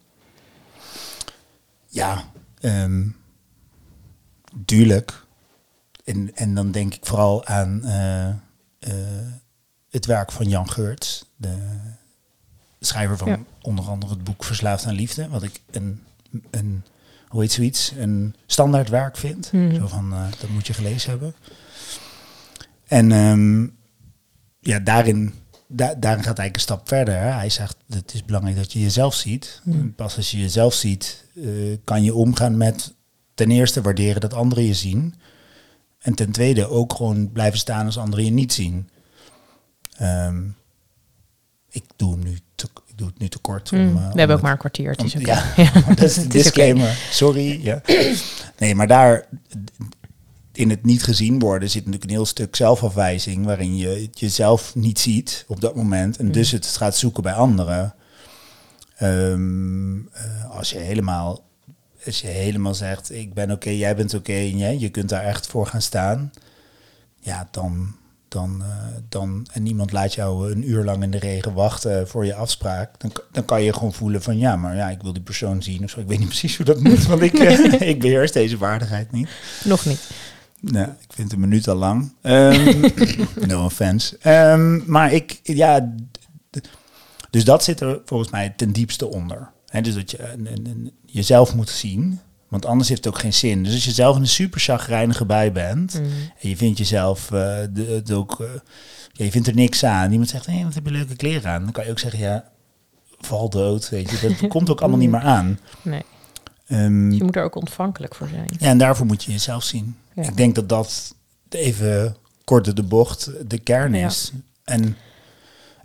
Ja, 1.87 2.23
ehm 2.61 3.07
duidelijk. 4.65 5.25
En, 6.03 6.35
en 6.35 6.55
dan 6.55 6.71
denk 6.71 6.93
ik 6.93 7.05
vooral 7.05 7.45
aan 7.45 7.83
eh, 7.83 8.29
eh, 8.79 9.18
het 9.89 10.05
werk 10.05 10.31
van 10.31 10.49
Jan 10.49 10.69
Geurts, 10.69 11.25
de 11.35 11.57
schrijver 12.79 13.17
van 13.17 13.27
Ja. 13.27 13.39
onder 13.61 13.85
andere 13.85 14.13
het 14.13 14.23
boek 14.23 14.43
Verslaafd 14.43 14.85
aan 14.85 14.93
Liefde, 14.93 15.27
wat 15.29 15.43
ik 15.43 15.61
een, 15.71 16.03
een 16.49 16.83
hoe 17.27 17.41
heet 17.41 17.51
zoiets, 17.51 17.93
een 17.97 18.35
standaard 18.45 18.89
werk 18.89 19.17
vind. 19.17 19.51
Mhm. 19.51 19.75
Zo 19.75 19.87
van, 19.87 20.13
eh, 20.13 20.23
dat 20.39 20.49
moet 20.49 20.67
je 20.67 20.73
gelezen 20.73 21.09
hebben. 21.09 21.35
En 22.87 23.11
ehm, 23.11 23.67
ja, 24.59 24.79
daarin, 24.79 25.33
da 25.67 25.93
daarin 25.93 26.23
gaat 26.23 26.37
hij 26.37 26.45
eigenlijk 26.45 26.55
een 26.55 26.61
stap 26.61 26.87
verder. 26.87 27.13
Hè. 27.13 27.29
Hij 27.29 27.49
zegt, 27.49 27.75
het 27.89 28.13
is 28.13 28.25
belangrijk 28.25 28.57
dat 28.57 28.73
je 28.73 28.79
jezelf 28.79 29.13
ziet. 29.15 29.61
Mhm. 29.63 29.89
Pas 29.91 30.17
als 30.17 30.31
je 30.31 30.39
jezelf 30.39 30.73
ziet, 30.73 31.25
eh, 31.35 31.43
kan 31.83 32.03
je 32.03 32.13
omgaan 32.13 32.57
met 32.57 32.93
ten 33.33 33.51
eerste 33.51 33.81
waarderen 33.81 34.21
dat 34.21 34.33
anderen 34.33 34.63
je 34.63 34.73
zien. 34.73 35.15
En 35.99 36.13
ten 36.15 36.31
tweede 36.31 36.67
ook 36.67 36.93
gewoon 36.93 37.31
blijven 37.31 37.59
staan 37.59 37.85
als 37.85 37.97
anderen 37.97 38.25
je 38.25 38.31
niet 38.31 38.53
zien. 38.53 38.89
Ehm, 39.99 40.43
ik 41.69 41.83
doe 41.95 42.11
hem 42.11 42.23
nu 42.23 42.37
te, 42.55 42.67
ik 42.87 42.97
doe 42.97 43.07
het 43.07 43.19
nu 43.19 43.27
te 43.27 43.39
kort. 43.39 43.71
Om, 43.71 43.79
Mm, 43.79 43.97
eh, 43.97 44.03
we 44.05 44.11
om 44.11 44.17
hebben 44.17 44.35
ook 44.35 44.41
maar 44.41 44.51
een 44.51 44.57
kwartier. 44.57 44.95
Om- 44.97 45.05
oké. 45.05 45.19
ja, 45.19 45.43
Ja. 45.63 45.71
dat 45.87 46.01
is 46.01 46.17
een 46.17 46.29
disclaimer. 46.29 46.97
Sorry. 47.11 47.63
Ja. 47.63 47.81
Nee, 48.57 48.75
maar 48.75 48.87
daar 48.87 49.25
in 50.51 50.69
het 50.69 50.83
niet 50.85 51.03
gezien 51.03 51.39
worden 51.39 51.69
zit 51.69 51.79
natuurlijk 51.85 52.03
een 52.03 52.15
heel 52.17 52.25
stuk 52.25 52.55
zelfafwijzing, 52.55 53.45
waarin 53.45 53.77
je 53.77 53.87
het 53.87 54.19
jezelf 54.19 54.75
niet 54.75 54.99
ziet 54.99 55.45
op 55.47 55.61
dat 55.61 55.75
moment 55.75 56.17
en 56.17 56.25
Mm. 56.25 56.31
dus 56.31 56.51
het 56.51 56.67
gaat 56.67 56.97
zoeken 56.97 57.23
bij 57.23 57.33
anderen. 57.33 57.93
Ehm, 58.95 59.97
eh, 60.07 60.49
als 60.49 60.69
je 60.69 60.77
helemaal, 60.77 61.43
als 62.05 62.21
je 62.21 62.27
helemaal 62.27 62.73
zegt, 62.73 63.11
ik 63.11 63.33
ben 63.33 63.51
oké, 63.51 63.69
jij 63.69 63.95
bent 63.95 64.13
oké 64.13 64.33
en 64.33 64.57
jij, 64.57 64.77
je 64.77 64.89
kunt 64.89 65.09
daar 65.09 65.23
echt 65.23 65.47
voor 65.47 65.65
gaan 65.67 65.81
staan, 65.81 66.31
ja, 67.19 67.47
dan, 67.51 67.95
dan, 68.29 68.63
eh, 68.63 68.67
dan 69.09 69.47
en 69.51 69.63
niemand 69.63 69.91
laat 69.91 70.13
jou 70.13 70.51
een 70.51 70.69
uur 70.69 70.83
lang 70.83 71.03
in 71.03 71.11
de 71.11 71.19
regen 71.19 71.53
wachten 71.53 72.07
voor 72.07 72.25
je 72.25 72.33
afspraak, 72.33 72.99
dan, 72.99 73.11
dan 73.31 73.45
kan 73.45 73.63
je 73.63 73.73
gewoon 73.73 73.93
voelen 73.93 74.21
van 74.21 74.37
ja, 74.37 74.55
maar 74.55 74.75
ja, 74.75 74.89
ik 74.89 75.01
wil 75.01 75.13
die 75.13 75.21
persoon 75.21 75.63
zien 75.63 75.83
of 75.83 75.89
zo. 75.89 75.99
Ik 75.99 76.07
weet 76.07 76.19
niet 76.19 76.27
precies 76.37 76.57
hoe 76.57 76.65
dat 76.65 76.79
moet, 76.79 77.05
want 77.05 77.21
ik, 77.21 77.33
eh, 77.33 77.81
ik 77.91 77.99
beheers 77.99 78.31
deze 78.31 78.57
waardigheid 78.57 79.11
niet. 79.11 79.29
Nog 79.63 79.85
niet. 79.85 80.09
Nou, 80.59 80.87
ik 80.87 81.13
vind 81.13 81.31
een 81.31 81.39
minuut 81.39 81.67
al 81.67 81.75
lang. 81.75 82.13
Ehm, 82.21 82.89
no 83.47 83.65
offense. 83.65 84.17
Ehm, 84.17 84.91
maar 84.91 85.13
ik, 85.13 85.39
ja, 85.43 85.93
dus 87.29 87.43
dat 87.43 87.63
zit 87.63 87.79
er 87.79 88.01
volgens 88.05 88.31
mij 88.31 88.49
ten 88.49 88.71
diepste 88.71 89.07
onder. 89.07 89.51
Hè, 89.65 89.81
dus 89.81 89.93
dat 89.93 90.11
je 90.11 90.91
jezelf 91.05 91.55
moet 91.55 91.69
zien. 91.69 92.19
Want 92.49 92.65
anders 92.65 92.89
heeft 92.89 93.03
het 93.03 93.13
ook 93.13 93.19
geen 93.19 93.33
zin. 93.33 93.63
Dus 93.63 93.73
als 93.73 93.85
je 93.85 93.91
zelf 93.91 94.15
in 94.15 94.21
een 94.21 94.27
super 94.27 94.59
chagrijnige 94.59 95.25
bui 95.25 95.51
bent... 95.51 95.93
Mm. 95.99 96.05
en 96.39 96.49
je 96.49 96.57
vindt 96.57 96.77
jezelf 96.77 97.31
eh, 97.31 97.57
de, 97.69 97.83
het 97.85 98.11
ook... 98.11 98.39
eh, 98.41 98.47
ja, 99.13 99.25
je 99.25 99.31
vindt 99.31 99.47
er 99.47 99.53
niks 99.55 99.83
aan. 99.83 100.11
Iemand 100.11 100.29
zegt, 100.29 100.45
hé, 100.45 100.53
hey, 100.53 100.63
wat 100.63 100.73
heb 100.73 100.85
je 100.85 100.91
leuke 100.91 101.15
kleren 101.15 101.51
aan? 101.51 101.63
Dan 101.63 101.71
kan 101.71 101.83
je 101.85 101.91
ook 101.91 101.99
zeggen, 101.99 102.19
ja, 102.19 102.49
val 103.19 103.49
dood, 103.49 103.89
weet 103.89 104.09
je. 104.09 104.35
Dat 104.39 104.49
komt 104.49 104.69
ook 104.69 104.79
allemaal 104.81 104.99
niet 104.99 105.09
meer 105.11 105.19
aan. 105.21 105.59
Nee. 105.81 106.01
Ehm, 106.67 107.09
Dus 107.09 107.17
je 107.17 107.23
moet 107.23 107.35
er 107.35 107.43
ook 107.43 107.55
ontvankelijk 107.55 108.15
voor 108.15 108.27
zijn. 108.27 108.45
ja, 108.59 108.67
en 108.67 108.77
daarvoor 108.77 109.05
moet 109.05 109.23
je 109.23 109.31
jezelf 109.31 109.63
zien. 109.63 109.95
Ja. 110.15 110.23
Ik 110.23 110.37
denk 110.37 110.55
dat 110.55 110.69
dat 110.69 111.15
even 111.49 112.15
korter 112.43 112.75
de 112.75 112.83
bocht 112.83 113.31
de 113.49 113.57
kern 113.57 113.93
Ja. 113.93 114.05
is. 114.07 114.31
En, 114.63 114.97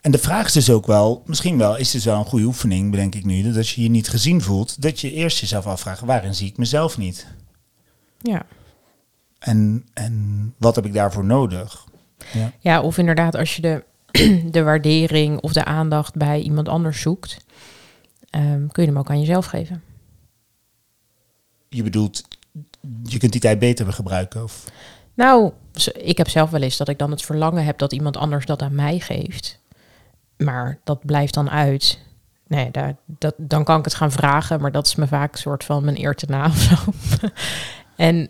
en 0.05 0.11
de 0.11 0.19
vraag 0.19 0.47
is 0.47 0.53
dus 0.53 0.71
ook 0.71 0.87
wel, 0.87 1.23
misschien 1.27 1.59
wel, 1.59 1.77
is 1.77 1.91
dus 1.91 2.05
wel 2.05 2.19
een 2.19 2.25
goede 2.25 2.45
oefening, 2.45 2.91
bedenk 2.91 3.15
ik 3.15 3.25
nu, 3.25 3.43
dat 3.43 3.57
als 3.57 3.75
je 3.75 3.83
je 3.83 3.89
niet 3.89 4.09
gezien 4.09 4.43
voelt, 4.43 4.83
dat 4.83 5.01
je 5.01 5.13
eerst 5.13 5.39
jezelf 5.39 5.67
afvraagt, 5.67 6.01
waarin 6.01 6.35
zie 6.35 6.49
ik 6.49 6.57
mezelf 6.57 6.99
niet? 6.99 7.27
Ja. 8.19 8.47
En, 9.39 9.87
en 9.95 10.55
wat 10.59 10.75
heb 10.75 10.87
ik 10.87 10.93
daarvoor 10.93 11.25
nodig? 11.25 11.87
Ja. 12.33 12.53
ja, 12.59 12.81
of 12.83 12.99
inderdaad 12.99 13.37
als 13.37 13.57
je 13.57 13.63
de, 13.63 13.85
de 14.57 14.63
waardering 14.63 15.41
of 15.41 15.53
de 15.53 15.65
aandacht 15.65 16.15
bij 16.15 16.41
iemand 16.41 16.69
anders 16.69 17.01
zoekt, 17.01 17.37
ehm, 18.31 18.67
kun 18.67 18.83
je 18.83 18.89
hem 18.89 18.99
ook 18.99 19.11
aan 19.11 19.21
jezelf 19.21 19.47
geven. 19.47 19.83
Je 21.69 21.83
bedoelt, 21.83 22.23
je 23.03 23.19
kunt 23.19 23.33
die 23.33 23.41
tijd 23.41 23.59
beter 23.59 23.93
gebruiken? 23.93 24.43
Of? 24.43 24.65
Nou, 25.15 25.53
ik 25.95 26.19
heb 26.19 26.29
zelf 26.29 26.51
wel 26.51 26.63
eens 26.63 26.77
dat 26.77 26.89
ik 26.89 26.99
dan 26.99 27.11
het 27.11 27.23
verlangen 27.23 27.65
heb 27.65 27.79
dat 27.79 27.93
iemand 27.93 28.17
anders 28.17 28.47
dat 28.47 28.63
aan 28.63 28.75
mij 28.75 28.99
geeft. 28.99 29.63
Maar 30.37 30.79
dat 30.85 31.07
blijft 31.07 31.35
dan 31.35 31.51
uit. 31.51 32.03
Nee, 32.47 32.71
daar, 32.71 32.97
dat, 33.07 33.35
dan 33.37 33.65
kan 33.65 33.79
ik 33.79 33.85
het 33.85 33.95
gaan 33.95 34.13
vragen, 34.13 34.61
maar 34.61 34.73
dat 34.73 34.87
is 34.87 34.95
me 34.95 35.07
vaak 35.07 35.33
een 35.33 35.39
soort 35.39 35.65
van 35.65 35.85
mijn 35.85 35.99
eer 35.99 36.15
te 36.15 36.27
na 36.29 36.47
of 36.47 36.57
zo. 36.57 36.75
en 37.97 38.29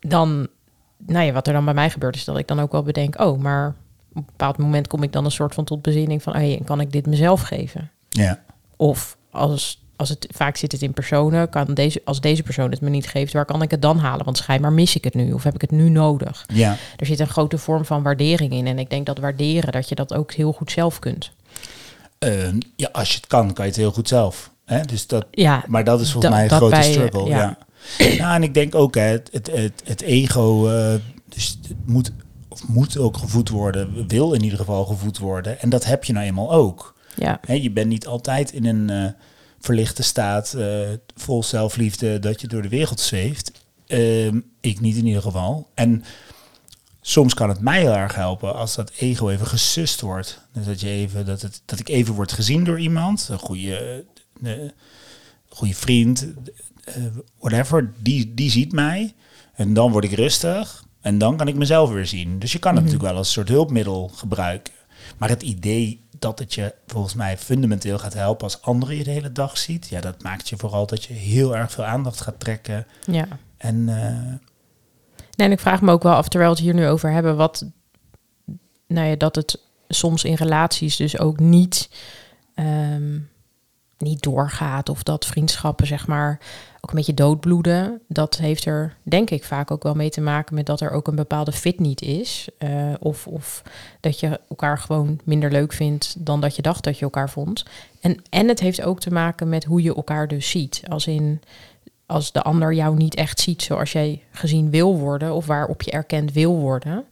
dan, 0.00 0.48
nou 1.06 1.24
ja, 1.24 1.32
wat 1.32 1.46
er 1.46 1.52
dan 1.52 1.64
bij 1.64 1.74
mij 1.74 1.90
gebeurt, 1.90 2.16
is 2.16 2.24
dat 2.24 2.38
ik 2.38 2.48
dan 2.48 2.60
ook 2.60 2.72
wel 2.72 2.82
bedenk, 2.82 3.20
oh, 3.20 3.38
maar 3.40 3.68
op 3.68 4.16
een 4.16 4.24
bepaald 4.24 4.58
moment 4.58 4.86
kom 4.86 5.02
ik 5.02 5.12
dan 5.12 5.24
een 5.24 5.30
soort 5.30 5.54
van 5.54 5.64
tot 5.64 5.82
bezinning 5.82 6.22
van, 6.22 6.34
hey, 6.34 6.62
kan 6.64 6.80
ik 6.80 6.92
dit 6.92 7.06
mezelf 7.06 7.40
geven? 7.40 7.90
Ja. 8.08 8.42
Of 8.76 9.18
als, 9.30 9.81
als 10.02 10.10
het 10.10 10.26
vaak 10.30 10.56
zit 10.56 10.72
het 10.72 10.82
in 10.82 10.92
personen, 10.92 11.48
kan 11.48 11.74
deze, 11.74 12.02
als 12.04 12.20
deze 12.20 12.42
persoon 12.42 12.70
het 12.70 12.80
me 12.80 12.90
niet 12.90 13.06
geeft, 13.06 13.32
waar 13.32 13.44
kan 13.44 13.62
ik 13.62 13.70
het 13.70 13.82
dan 13.82 13.98
halen? 13.98 14.24
Want 14.24 14.36
schijnbaar 14.36 14.72
mis 14.72 14.96
ik 14.96 15.04
het 15.04 15.14
nu 15.14 15.32
of 15.32 15.42
heb 15.42 15.54
ik 15.54 15.60
het 15.60 15.70
nu 15.70 15.88
nodig? 15.88 16.44
Ja. 16.54 16.76
Er 16.96 17.06
zit 17.06 17.20
een 17.20 17.28
grote 17.28 17.58
vorm 17.58 17.84
van 17.84 18.02
waardering 18.02 18.52
in. 18.52 18.66
En 18.66 18.78
ik 18.78 18.90
denk 18.90 19.06
dat 19.06 19.18
waarderen, 19.18 19.72
dat 19.72 19.88
je 19.88 19.94
dat 19.94 20.14
ook 20.14 20.32
heel 20.32 20.52
goed 20.52 20.70
zelf 20.70 20.98
kunt. 20.98 21.30
Eh, 22.18 22.30
ja, 22.76 22.88
als 22.92 23.10
je 23.10 23.16
het 23.16 23.26
kan, 23.26 23.52
kan 23.52 23.64
je 23.64 23.70
het 23.70 23.80
heel 23.80 23.92
goed 23.92 24.08
zelf. 24.08 24.50
Hè? 24.64 24.80
Dus 24.80 25.06
dat, 25.06 25.26
Ja, 25.30 25.64
Maar 25.66 25.84
dat 25.84 26.00
is 26.00 26.12
volgens 26.12 26.32
mij 26.32 26.42
een 26.44 26.50
grote 26.50 26.74
bij, 26.74 26.82
struggle. 26.82 27.24
ja. 27.28 27.38
Ja. 27.38 28.06
Ja. 28.06 28.34
en 28.34 28.42
ik 28.42 28.54
denk 28.54 28.74
ook, 28.74 28.94
hè, 28.94 29.00
het, 29.00 29.28
het, 29.32 29.50
het, 29.50 29.82
het 29.84 30.00
ego 30.00 30.68
eh, 30.68 30.94
dus 31.28 31.58
het 31.68 31.76
moet, 31.86 32.12
of 32.48 32.68
moet 32.68 32.98
ook 32.98 33.16
gevoed 33.16 33.48
worden, 33.48 34.06
wil 34.08 34.32
in 34.32 34.42
ieder 34.42 34.58
geval 34.58 34.84
gevoed 34.84 35.18
worden. 35.18 35.60
En 35.60 35.68
dat 35.68 35.84
heb 35.84 36.04
je 36.04 36.12
nou 36.12 36.26
eenmaal 36.26 36.52
ook. 36.52 36.94
ja, 37.16 37.40
Hè, 37.46 37.54
je 37.54 37.70
bent 37.70 37.88
niet 37.88 38.06
altijd 38.06 38.52
in 38.52 38.66
een 38.66 38.90
eh, 38.90 39.12
verlichte 39.62 40.02
staat, 40.02 40.54
eh, 40.54 40.88
vol 41.14 41.42
zelfliefde, 41.42 42.18
dat 42.18 42.40
je 42.40 42.46
door 42.46 42.62
de 42.62 42.68
wereld 42.68 43.00
zweeft. 43.00 43.52
Ehm, 43.86 44.40
ik 44.60 44.80
niet 44.80 44.96
in 44.96 45.06
ieder 45.06 45.22
geval. 45.22 45.68
En 45.74 46.04
soms 47.00 47.34
kan 47.34 47.48
het 47.48 47.60
mij 47.60 47.80
heel 47.80 47.94
erg 47.94 48.14
helpen 48.14 48.54
als 48.54 48.74
dat 48.74 48.92
ego 48.96 49.28
even 49.28 49.46
gesust 49.46 50.00
wordt. 50.00 50.40
Dus 50.52 50.64
dat, 50.64 50.80
je 50.80 50.88
even, 50.88 51.26
dat, 51.26 51.42
het, 51.42 51.62
dat 51.64 51.78
ik 51.78 51.88
even 51.88 52.14
word 52.14 52.32
gezien 52.32 52.64
door 52.64 52.80
iemand, 52.80 53.28
een 53.30 53.38
goede, 53.38 54.04
eh, 54.42 54.52
goede 55.48 55.74
vriend, 55.74 56.26
eh, 56.84 56.94
whatever, 57.38 57.92
die, 57.98 58.34
die 58.34 58.50
ziet 58.50 58.72
mij. 58.72 59.14
En 59.54 59.74
dan 59.74 59.92
word 59.92 60.04
ik 60.04 60.12
rustig 60.12 60.84
en 61.00 61.18
dan 61.18 61.36
kan 61.36 61.48
ik 61.48 61.54
mezelf 61.54 61.90
weer 61.90 62.06
zien. 62.06 62.38
Dus 62.38 62.52
je 62.52 62.58
kan 62.58 62.74
het 62.74 62.84
natuurlijk 62.84 63.10
wel 63.10 63.18
als 63.18 63.26
een 63.26 63.32
soort 63.32 63.48
hulpmiddel 63.48 64.10
gebruiken. 64.14 64.72
Maar 65.18 65.28
het 65.28 65.42
idee 65.42 66.00
dat 66.18 66.38
het 66.38 66.54
je 66.54 66.74
volgens 66.86 67.14
mij 67.14 67.38
fundamenteel 67.38 67.98
gaat 67.98 68.14
helpen 68.14 68.44
als 68.44 68.62
anderen 68.62 68.96
je 68.96 69.04
de 69.04 69.10
hele 69.10 69.32
dag 69.32 69.58
ziet, 69.58 69.88
ja, 69.88 70.00
dat 70.00 70.22
maakt 70.22 70.48
je 70.48 70.56
vooral 70.56 70.86
dat 70.86 71.04
je 71.04 71.12
heel 71.12 71.56
erg 71.56 71.72
veel 71.72 71.84
aandacht 71.84 72.20
gaat 72.20 72.40
trekken. 72.40 72.86
ja. 73.06 73.28
En 73.56 73.88
eh, 73.88 74.50
Nee, 75.36 75.46
en 75.46 75.52
ik 75.52 75.60
vraag 75.60 75.80
me 75.80 75.92
ook 75.92 76.02
wel 76.02 76.14
af, 76.14 76.28
terwijl 76.28 76.50
we 76.50 76.56
het 76.56 76.66
hier 76.66 76.74
nu 76.74 76.88
over 76.88 77.10
hebben, 77.10 77.36
wat, 77.36 77.66
nou 78.86 79.08
ja, 79.08 79.16
dat 79.16 79.36
het 79.36 79.60
soms 79.88 80.24
in 80.24 80.34
relaties 80.34 80.96
dus 80.96 81.18
ook 81.18 81.38
niet, 81.38 81.90
ehm, 82.54 83.18
niet 84.02 84.22
doorgaat. 84.22 84.88
Of 84.88 85.02
dat 85.02 85.26
vriendschappen, 85.26 85.86
zeg 85.86 86.06
maar, 86.06 86.38
ook 86.80 86.90
een 86.90 86.96
beetje 86.96 87.14
doodbloeden. 87.14 88.00
Dat 88.08 88.36
heeft 88.36 88.64
er, 88.64 88.96
denk 89.02 89.30
ik, 89.30 89.44
vaak 89.44 89.70
ook 89.70 89.82
wel 89.82 89.94
mee 89.94 90.10
te 90.10 90.20
maken 90.20 90.54
met 90.54 90.66
dat 90.66 90.80
er 90.80 90.90
ook 90.90 91.08
een 91.08 91.14
bepaalde 91.14 91.52
fit 91.52 91.80
niet 91.80 92.02
is. 92.02 92.48
Eh, 92.58 92.92
of, 93.00 93.26
of 93.26 93.62
dat 94.00 94.20
je 94.20 94.40
elkaar 94.48 94.78
gewoon 94.78 95.20
minder 95.24 95.50
leuk 95.50 95.72
vindt 95.72 96.14
dan 96.18 96.40
dat 96.40 96.56
je 96.56 96.62
dacht 96.62 96.84
dat 96.84 96.98
je 96.98 97.04
elkaar 97.04 97.30
vond. 97.30 97.64
En, 98.00 98.22
en 98.30 98.48
het 98.48 98.60
heeft 98.60 98.82
ook 98.82 99.00
te 99.00 99.12
maken 99.12 99.48
met 99.48 99.64
hoe 99.64 99.82
je 99.82 99.94
elkaar 99.94 100.28
dus 100.28 100.50
ziet. 100.50 100.82
Als 100.88 101.06
in, 101.06 101.40
als 102.06 102.32
de 102.32 102.42
ander 102.42 102.74
jou 102.74 102.96
niet 102.96 103.14
echt 103.14 103.40
ziet 103.40 103.62
zoals 103.62 103.92
jij 103.92 104.22
gezien 104.30 104.70
wil 104.70 104.98
worden 104.98 105.34
of 105.34 105.46
waarop 105.46 105.82
je 105.82 105.90
erkend 105.90 106.32
wil 106.32 106.58
worden. 106.58 107.04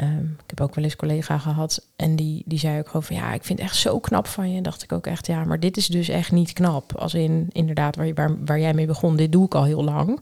Ehm, 0.00 0.24
ik 0.24 0.44
heb 0.46 0.60
ook 0.60 0.74
wel 0.74 0.84
eens 0.84 0.92
een 0.92 0.98
collega 0.98 1.38
gehad 1.38 1.86
en 1.96 2.16
die, 2.16 2.42
die 2.46 2.58
zei 2.58 2.78
ook 2.78 2.86
gewoon 2.86 3.02
van 3.02 3.16
ja, 3.16 3.32
ik 3.32 3.44
vind 3.44 3.58
het 3.58 3.68
echt 3.68 3.76
zo 3.78 3.98
knap 3.98 4.26
van 4.26 4.52
je. 4.52 4.60
Dacht 4.62 4.82
ik 4.82 4.92
ook 4.92 5.06
echt, 5.06 5.26
ja, 5.26 5.44
maar 5.44 5.60
dit 5.60 5.76
is 5.76 5.86
dus 5.86 6.08
echt 6.08 6.32
niet 6.32 6.52
knap. 6.52 6.96
Als 6.96 7.14
in 7.14 7.48
inderdaad 7.52 7.96
waar, 7.96 8.06
je- 8.06 8.14
waar, 8.14 8.44
waar 8.44 8.60
jij 8.60 8.74
mee 8.74 8.86
begon, 8.86 9.16
dit 9.16 9.32
doe 9.32 9.44
ik 9.44 9.54
al 9.54 9.64
heel 9.64 9.84
lang. 9.84 10.20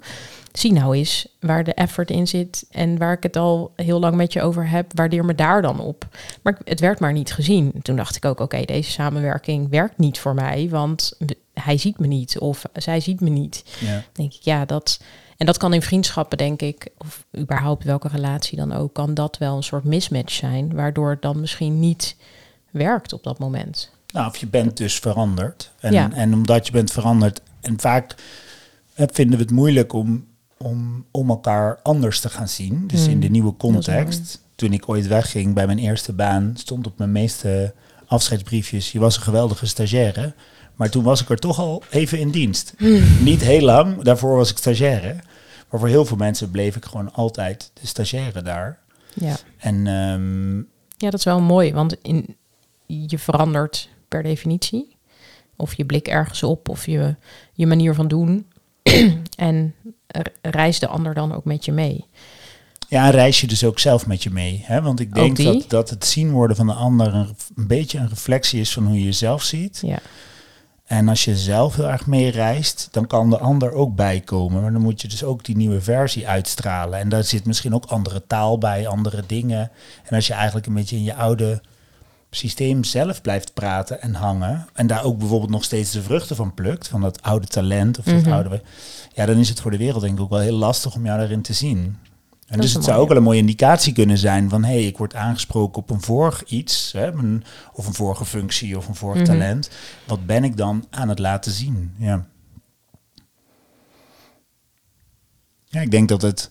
Zie 0.52 0.73
nou 0.73 0.97
eens 0.97 1.37
waar 1.40 1.64
de 1.64 1.75
effort 1.75 2.11
in 2.11 2.26
zit 2.26 2.66
en 2.70 2.99
waar 2.99 3.12
ik 3.12 3.23
het 3.23 3.37
al 3.37 3.73
heel 3.76 4.00
lang 4.00 4.14
met 4.16 4.32
je 4.32 4.42
over 4.42 4.68
heb, 4.68 4.92
waardeer 4.94 5.25
me 5.25 5.35
daar 5.35 5.62
dan 5.62 5.80
op. 5.80 6.06
Maar 6.42 6.58
het 6.64 6.80
werd 6.80 7.00
maar 7.00 7.12
niet 7.12 7.32
gezien. 7.32 7.73
Toen 7.82 7.97
dacht 7.97 8.16
ik 8.16 8.25
ook, 8.25 8.40
oké, 8.40 8.62
deze 8.64 8.90
samenwerking 8.90 9.70
werkt 9.70 9.99
niet 9.99 10.18
voor 10.18 10.35
mij, 10.35 10.68
want 10.70 11.12
hij 11.60 11.76
ziet 11.78 11.98
me 11.98 12.06
niet 12.06 12.38
of 12.38 12.64
zij 12.72 13.00
ziet 13.00 13.20
me 13.20 13.28
niet 13.30 13.64
ja. 13.80 14.02
denk 14.12 14.32
ik, 14.34 14.42
ja, 14.42 14.64
dat. 14.64 15.00
En 15.36 15.46
dat 15.46 15.56
kan 15.56 15.72
in 15.74 15.82
vriendschappen, 15.82 16.38
denk 16.38 16.62
ik, 16.62 16.88
of 16.98 17.24
überhaupt 17.38 17.84
welke 17.84 18.08
relatie 18.08 18.56
dan 18.56 18.72
ook, 18.72 18.94
kan 18.94 19.14
dat 19.14 19.38
wel 19.38 19.56
een 19.56 19.62
soort 19.62 19.84
mismatch 19.84 20.32
zijn, 20.32 20.74
waardoor 20.74 21.10
het 21.10 21.22
dan 21.22 21.40
misschien 21.40 21.78
niet 21.80 22.16
werkt 22.70 23.12
op 23.12 23.22
dat 23.22 23.38
moment. 23.38 23.90
Nou, 24.12 24.26
of 24.26 24.36
je 24.36 24.46
bent 24.46 24.76
dus 24.76 24.98
veranderd. 24.98 25.70
En, 25.80 25.92
Ja. 25.92 26.12
en 26.12 26.34
omdat 26.34 26.66
je 26.66 26.72
bent 26.72 26.90
veranderd. 26.90 27.40
En 27.60 27.80
vaak 27.80 28.14
eh, 28.94 29.06
vinden 29.12 29.36
we 29.38 29.44
het 29.44 29.52
moeilijk 29.52 29.92
om, 29.92 30.26
om, 30.56 31.04
om 31.10 31.28
elkaar 31.28 31.78
anders 31.82 32.20
te 32.20 32.28
gaan 32.28 32.48
zien. 32.48 32.86
Dus 32.86 33.02
Hmm, 33.02 33.10
in 33.10 33.20
de 33.20 33.28
nieuwe 33.28 33.56
context. 33.56 34.42
Toen 34.54 34.72
ik 34.72 34.88
ooit 34.88 35.06
wegging 35.06 35.54
bij 35.54 35.66
mijn 35.66 35.78
eerste 35.78 36.12
baan, 36.12 36.52
stond 36.56 36.86
op 36.86 36.98
mijn 36.98 37.12
meeste 37.12 37.74
afscheidsbriefjes: 38.06 38.92
Je 38.92 38.98
was 38.98 39.16
een 39.16 39.22
geweldige 39.22 39.66
stagiaire. 39.66 40.34
Maar 40.78 40.90
toen 40.90 41.02
was 41.04 41.23
ik 41.23 41.30
er 41.30 41.37
toch 41.38 41.58
al 41.58 41.82
even 41.90 42.18
in 42.18 42.30
dienst. 42.30 42.75
Hmm. 42.76 43.23
Niet 43.23 43.40
heel 43.40 43.61
lang, 43.61 44.02
daarvoor 44.02 44.37
was 44.37 44.50
ik 44.50 44.56
stagiaire. 44.58 45.16
Maar 45.70 45.80
voor 45.80 45.88
heel 45.88 46.04
veel 46.04 46.16
mensen 46.16 46.50
bleef 46.50 46.76
ik 46.76 46.85
gewoon 46.85 47.12
altijd 47.12 47.70
de 47.80 47.87
stagiaire 47.87 48.42
daar. 48.42 48.78
Ja, 49.14 49.37
En 49.58 49.87
ehm, 49.87 50.56
ja 50.97 51.11
dat 51.11 51.14
is 51.14 51.25
wel 51.25 51.40
mooi, 51.40 51.73
want 51.73 51.97
in, 52.02 52.37
je 52.87 53.18
verandert 53.18 53.88
per 54.08 54.23
definitie. 54.23 54.97
Of 55.56 55.75
je 55.75 55.85
blik 55.85 56.08
ergens 56.08 56.42
op, 56.42 56.68
of 56.68 56.87
je, 56.87 57.14
je 57.52 57.66
manier 57.66 57.94
van 57.94 58.08
doen. 58.08 58.47
en 59.37 59.75
r- 60.06 60.20
reist 60.42 60.80
de 60.80 60.87
ander 60.87 61.14
dan 61.14 61.35
ook 61.35 61.44
met 61.44 61.64
je 61.64 61.73
mee. 61.73 62.04
Ja, 62.88 63.11
reis 63.11 63.40
je 63.40 63.47
dus 63.47 63.64
ook 63.64 63.78
zelf 63.78 64.06
met 64.06 64.23
je 64.23 64.30
mee. 64.30 64.62
Hè? 64.64 64.82
Want 64.82 65.00
ik 65.00 65.14
denk 65.14 65.37
dat, 65.37 65.64
dat 65.68 65.90
het 65.90 66.06
zien 66.06 66.30
worden 66.30 66.56
van 66.56 66.66
de 66.66 66.73
ander 66.73 67.14
een, 67.14 67.37
een 67.56 67.66
beetje 67.66 67.99
een 67.99 68.08
reflectie 68.08 68.61
is 68.61 68.73
van 68.73 68.87
hoe 68.87 68.99
je 68.99 69.04
jezelf 69.04 69.42
ziet. 69.42 69.80
Ja, 69.87 69.99
En 70.88 71.09
als 71.09 71.25
je 71.25 71.37
zelf 71.37 71.76
heel 71.76 71.88
erg 71.90 72.07
mee 72.07 72.30
reist, 72.30 72.88
dan 72.90 73.07
kan 73.07 73.30
de 73.30 73.38
ander 73.38 73.73
ook 73.73 73.95
bijkomen. 73.97 74.62
Maar 74.62 74.73
dan 74.73 74.83
moet 74.83 75.00
je 75.00 75.09
dus 75.09 75.25
ook 75.25 75.45
die 75.45 75.57
nieuwe 75.57 75.80
versie 75.80 76.28
uitstralen. 76.28 76.99
En 76.99 77.09
daar 77.09 77.25
zit 77.25 77.45
misschien 77.47 77.75
ook 77.75 77.85
andere 77.85 78.23
taal 78.26 78.59
bij, 78.59 78.87
andere 78.87 79.23
dingen. 79.26 79.71
En 80.04 80.14
als 80.16 80.26
je 80.26 80.33
eigenlijk 80.33 80.66
een 80.66 80.75
beetje 80.75 80.97
in 80.97 81.04
je 81.04 81.14
oude 81.14 81.61
systeem 82.30 82.85
zelf 82.85 83.21
blijft 83.23 83.54
praten 83.54 84.02
en 84.02 84.14
hangen. 84.14 84.66
En 84.75 84.87
daar 84.87 85.04
ook 85.04 85.18
bijvoorbeeld 85.18 85.50
nog 85.50 85.64
steeds 85.64 85.90
de 85.90 86.02
vruchten 86.02 86.37
van 86.37 86.54
plukt, 86.54 86.88
van 86.88 87.00
dat 87.00 87.23
oude 87.23 87.47
talent 87.47 87.99
of 87.99 88.04
dat 88.04 88.14
Mhm. 88.23 88.33
oude. 88.33 88.62
Ja, 89.14 89.26
dan 89.26 89.37
is 89.37 89.49
het 89.49 89.61
voor 89.61 89.71
de 89.71 89.76
wereld 89.76 90.02
denk 90.02 90.14
ik 90.14 90.21
ook 90.21 90.30
wel 90.30 90.38
heel 90.38 90.57
lastig 90.57 90.95
om 90.95 91.04
jou 91.04 91.18
daarin 91.18 91.42
te 91.42 91.52
zien. 91.52 91.97
En 92.48 92.60
dus 92.60 92.72
het 92.74 92.84
zou 92.84 93.00
ook 93.00 93.08
wel 93.08 93.16
een 93.16 93.22
mooie 93.22 93.38
indicatie 93.40 93.92
kunnen 93.92 94.18
zijn 94.18 94.48
van 94.48 94.64
hé, 94.64 94.72
hey, 94.72 94.84
ik 94.86 94.98
word 94.98 95.14
aangesproken 95.14 95.82
op 95.82 95.90
een 95.90 96.00
vorig 96.00 96.42
iets, 96.44 96.92
hè, 96.92 97.06
een- 97.12 97.44
of 97.72 97.86
een 97.86 97.94
vorige 97.94 98.24
functie 98.24 98.76
of 98.76 98.88
een 98.88 98.94
vorig 98.94 99.16
Mhm. 99.22 99.30
talent. 99.30 99.70
Wat 100.06 100.26
ben 100.26 100.44
ik 100.44 100.56
dan 100.56 100.84
aan 100.90 101.08
het 101.08 101.18
laten 101.18 101.52
zien? 101.52 101.94
Ja. 101.98 102.26
Ja, 105.66 105.80
ik 105.80 105.90
denk 105.90 106.08
dat 106.08 106.22
het, 106.22 106.50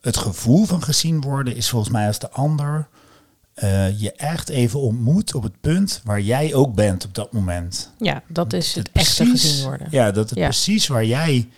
het 0.00 0.16
gevoel 0.16 0.64
van 0.64 0.82
gezien 0.82 1.20
worden 1.20 1.56
is 1.56 1.68
volgens 1.68 1.92
mij 1.92 2.06
als 2.06 2.18
de 2.18 2.30
ander 2.30 2.88
eh, 3.54 4.00
je 4.00 4.12
echt 4.12 4.48
even 4.48 4.80
ontmoet 4.80 5.34
op 5.34 5.42
het 5.42 5.60
punt 5.60 6.00
waar 6.04 6.20
jij 6.20 6.54
ook 6.54 6.74
bent 6.74 7.04
op 7.04 7.14
dat 7.14 7.32
moment. 7.32 7.90
Ja, 7.98 8.22
dat 8.28 8.52
is 8.52 8.74
het, 8.74 8.86
Het 8.92 8.96
echte 8.96 9.26
gezien 9.26 9.64
worden. 9.64 9.86
Ja, 9.90 10.10
dat 10.10 10.30
het 10.30 10.38
Ja. 10.38 10.44
precies 10.44 10.86
waar 10.86 11.04
jij, 11.04 11.48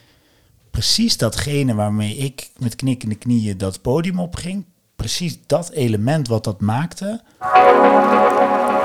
precies 0.79 1.17
datgene 1.17 1.75
waarmee 1.75 2.17
ik 2.17 2.51
met 2.59 2.77
knikkende 2.77 3.15
knieën 3.15 3.59
dat 3.59 3.83
podium 3.83 4.19
opging, 4.21 4.65
precies 4.97 5.47
dat 5.47 5.71
element 5.71 6.29
wat 6.29 6.45
dat 6.45 6.61
maakte, 6.61 7.23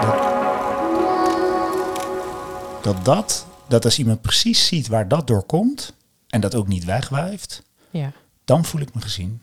dat 0.01 0.37
dat, 2.81 3.05
dat, 3.05 3.45
dat 3.67 3.85
als 3.85 3.99
iemand 3.99 4.21
precies 4.21 4.65
ziet 4.67 4.87
waar 4.87 5.07
dat 5.07 5.27
door 5.27 5.43
komt 5.43 5.93
en 6.27 6.41
dat 6.41 6.55
ook 6.55 6.67
niet 6.67 6.85
wegwijft, 6.85 7.63
Ja. 7.89 8.11
dan 8.45 8.65
voel 8.65 8.81
ik 8.81 8.93
me 8.93 9.01
gezien. 9.01 9.41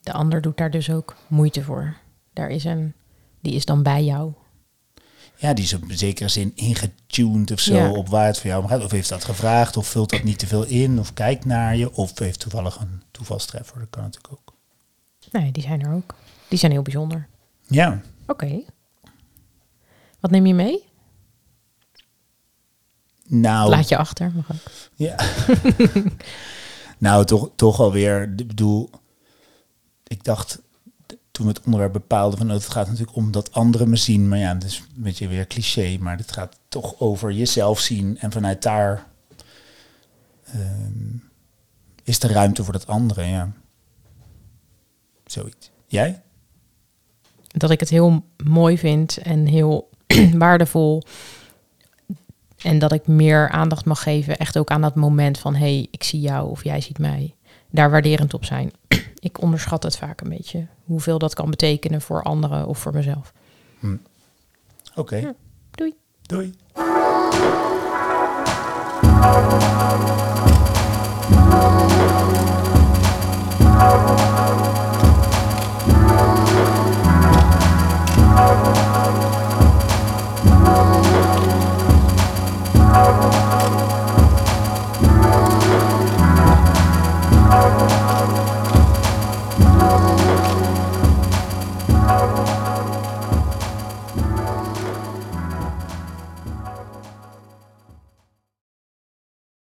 De 0.00 0.12
ander 0.12 0.40
doet 0.40 0.56
daar 0.56 0.70
dus 0.70 0.90
ook 0.90 1.16
moeite 1.26 1.62
voor. 1.62 1.96
Daar 2.32 2.48
is 2.50 2.64
een, 2.64 2.92
die 3.40 3.54
is 3.54 3.64
dan 3.64 3.82
bij 3.82 4.04
jou. 4.04 4.32
Ja, 5.40 5.52
die 5.52 5.64
is 5.64 5.72
op 5.74 5.82
zekere 5.88 6.28
zin 6.28 6.52
ingetuned 6.54 7.50
of 7.50 7.60
zo 7.60 7.74
Ja. 7.74 7.90
op 7.90 8.08
waar 8.08 8.26
het 8.26 8.38
voor 8.38 8.46
jou 8.50 8.62
om 8.62 8.68
gaat. 8.68 8.84
Of 8.84 8.90
heeft 8.90 9.08
dat 9.08 9.24
gevraagd, 9.24 9.76
of 9.76 9.86
vult 9.86 10.10
dat 10.10 10.22
niet 10.22 10.38
te 10.38 10.46
veel 10.46 10.64
in, 10.64 10.98
of 10.98 11.14
kijkt 11.14 11.44
naar 11.44 11.76
je, 11.76 11.92
of 11.92 12.18
heeft 12.18 12.40
toevallig 12.40 12.80
een 12.80 13.02
toevalstreffer. 13.10 13.78
Dat 13.78 13.90
kan 13.90 14.02
natuurlijk 14.02 14.32
ook. 14.32 14.54
Nee, 15.30 15.52
die 15.52 15.62
zijn 15.62 15.82
er 15.82 15.92
ook. 15.94 16.14
Die 16.48 16.58
zijn 16.58 16.72
heel 16.72 16.82
bijzonder. 16.82 17.28
Ja, 17.66 18.00
Oké. 18.26 18.60
Wat 20.20 20.30
neem 20.30 20.46
je 20.46 20.54
mee? 20.54 20.84
nou, 23.26 23.70
Laat 23.70 23.88
je 23.88 23.96
achter. 23.96 24.32
Mag 24.34 24.50
ook. 24.52 24.72
ja. 24.94 25.16
nou 26.98 27.24
toch, 27.24 27.50
toch 27.56 27.80
alweer, 27.80 28.22
ik 28.36 28.46
bedoel, 28.46 28.90
ik 30.04 30.24
dacht 30.24 30.60
toen 31.38 31.46
we 31.46 31.52
het 31.52 31.64
onderwerp 31.64 31.92
bepaalden 31.92 32.38
van 32.38 32.48
oh, 32.48 32.54
het 32.54 32.68
gaat 32.68 32.86
natuurlijk 32.86 33.16
om 33.16 33.30
dat 33.30 33.52
anderen 33.52 33.90
me 33.90 33.96
zien. 33.96 34.28
Maar 34.28 34.38
ja, 34.38 34.54
dat 34.54 34.64
is 34.64 34.78
een 34.96 35.02
beetje 35.02 35.28
weer 35.28 35.46
cliché, 35.46 35.96
maar 36.00 36.16
het 36.16 36.32
gaat 36.32 36.58
toch 36.68 37.00
over 37.00 37.32
jezelf 37.32 37.80
zien 37.80 38.18
en 38.18 38.32
vanuit 38.32 38.62
daar 38.62 39.06
ehm, 40.44 41.16
is 42.04 42.22
er 42.22 42.32
ruimte 42.32 42.64
voor 42.64 42.72
dat 42.72 42.86
andere, 42.86 43.24
ja. 43.24 43.52
Zoiets. 45.26 45.70
Jij? 45.86 46.22
Dat 47.46 47.70
ik 47.70 47.80
het 47.80 47.88
heel 47.88 48.24
mooi 48.44 48.78
vind 48.78 49.16
en 49.16 49.46
heel 49.46 49.90
waardevol. 50.44 51.02
En 52.62 52.78
dat 52.78 52.92
ik 52.92 53.06
meer 53.06 53.48
aandacht 53.48 53.84
mag 53.84 54.02
geven, 54.02 54.38
echt 54.38 54.58
ook 54.58 54.70
aan 54.70 54.80
dat 54.80 54.94
moment 54.94 55.38
van... 55.38 55.54
hé, 55.54 55.60
hey, 55.60 55.88
ik 55.90 56.04
zie 56.04 56.20
jou 56.20 56.50
of 56.50 56.64
jij 56.64 56.80
ziet 56.80 56.98
mij. 56.98 57.34
Daar 57.70 57.90
waarderend 57.90 58.34
op 58.34 58.44
zijn. 58.44 58.70
ik 59.18 59.40
onderschat 59.40 59.82
het 59.82 59.96
vaak 59.96 60.20
een 60.20 60.28
beetje. 60.28 60.66
Hoeveel 60.84 61.18
dat 61.18 61.34
kan 61.34 61.50
betekenen 61.50 62.00
voor 62.00 62.22
anderen 62.22 62.66
of 62.66 62.78
voor 62.78 62.92
mezelf. 62.92 63.32
Oké, 64.94 65.16
Ja. 65.16 65.34
Doei. 65.70 65.94
doei. 66.22 66.54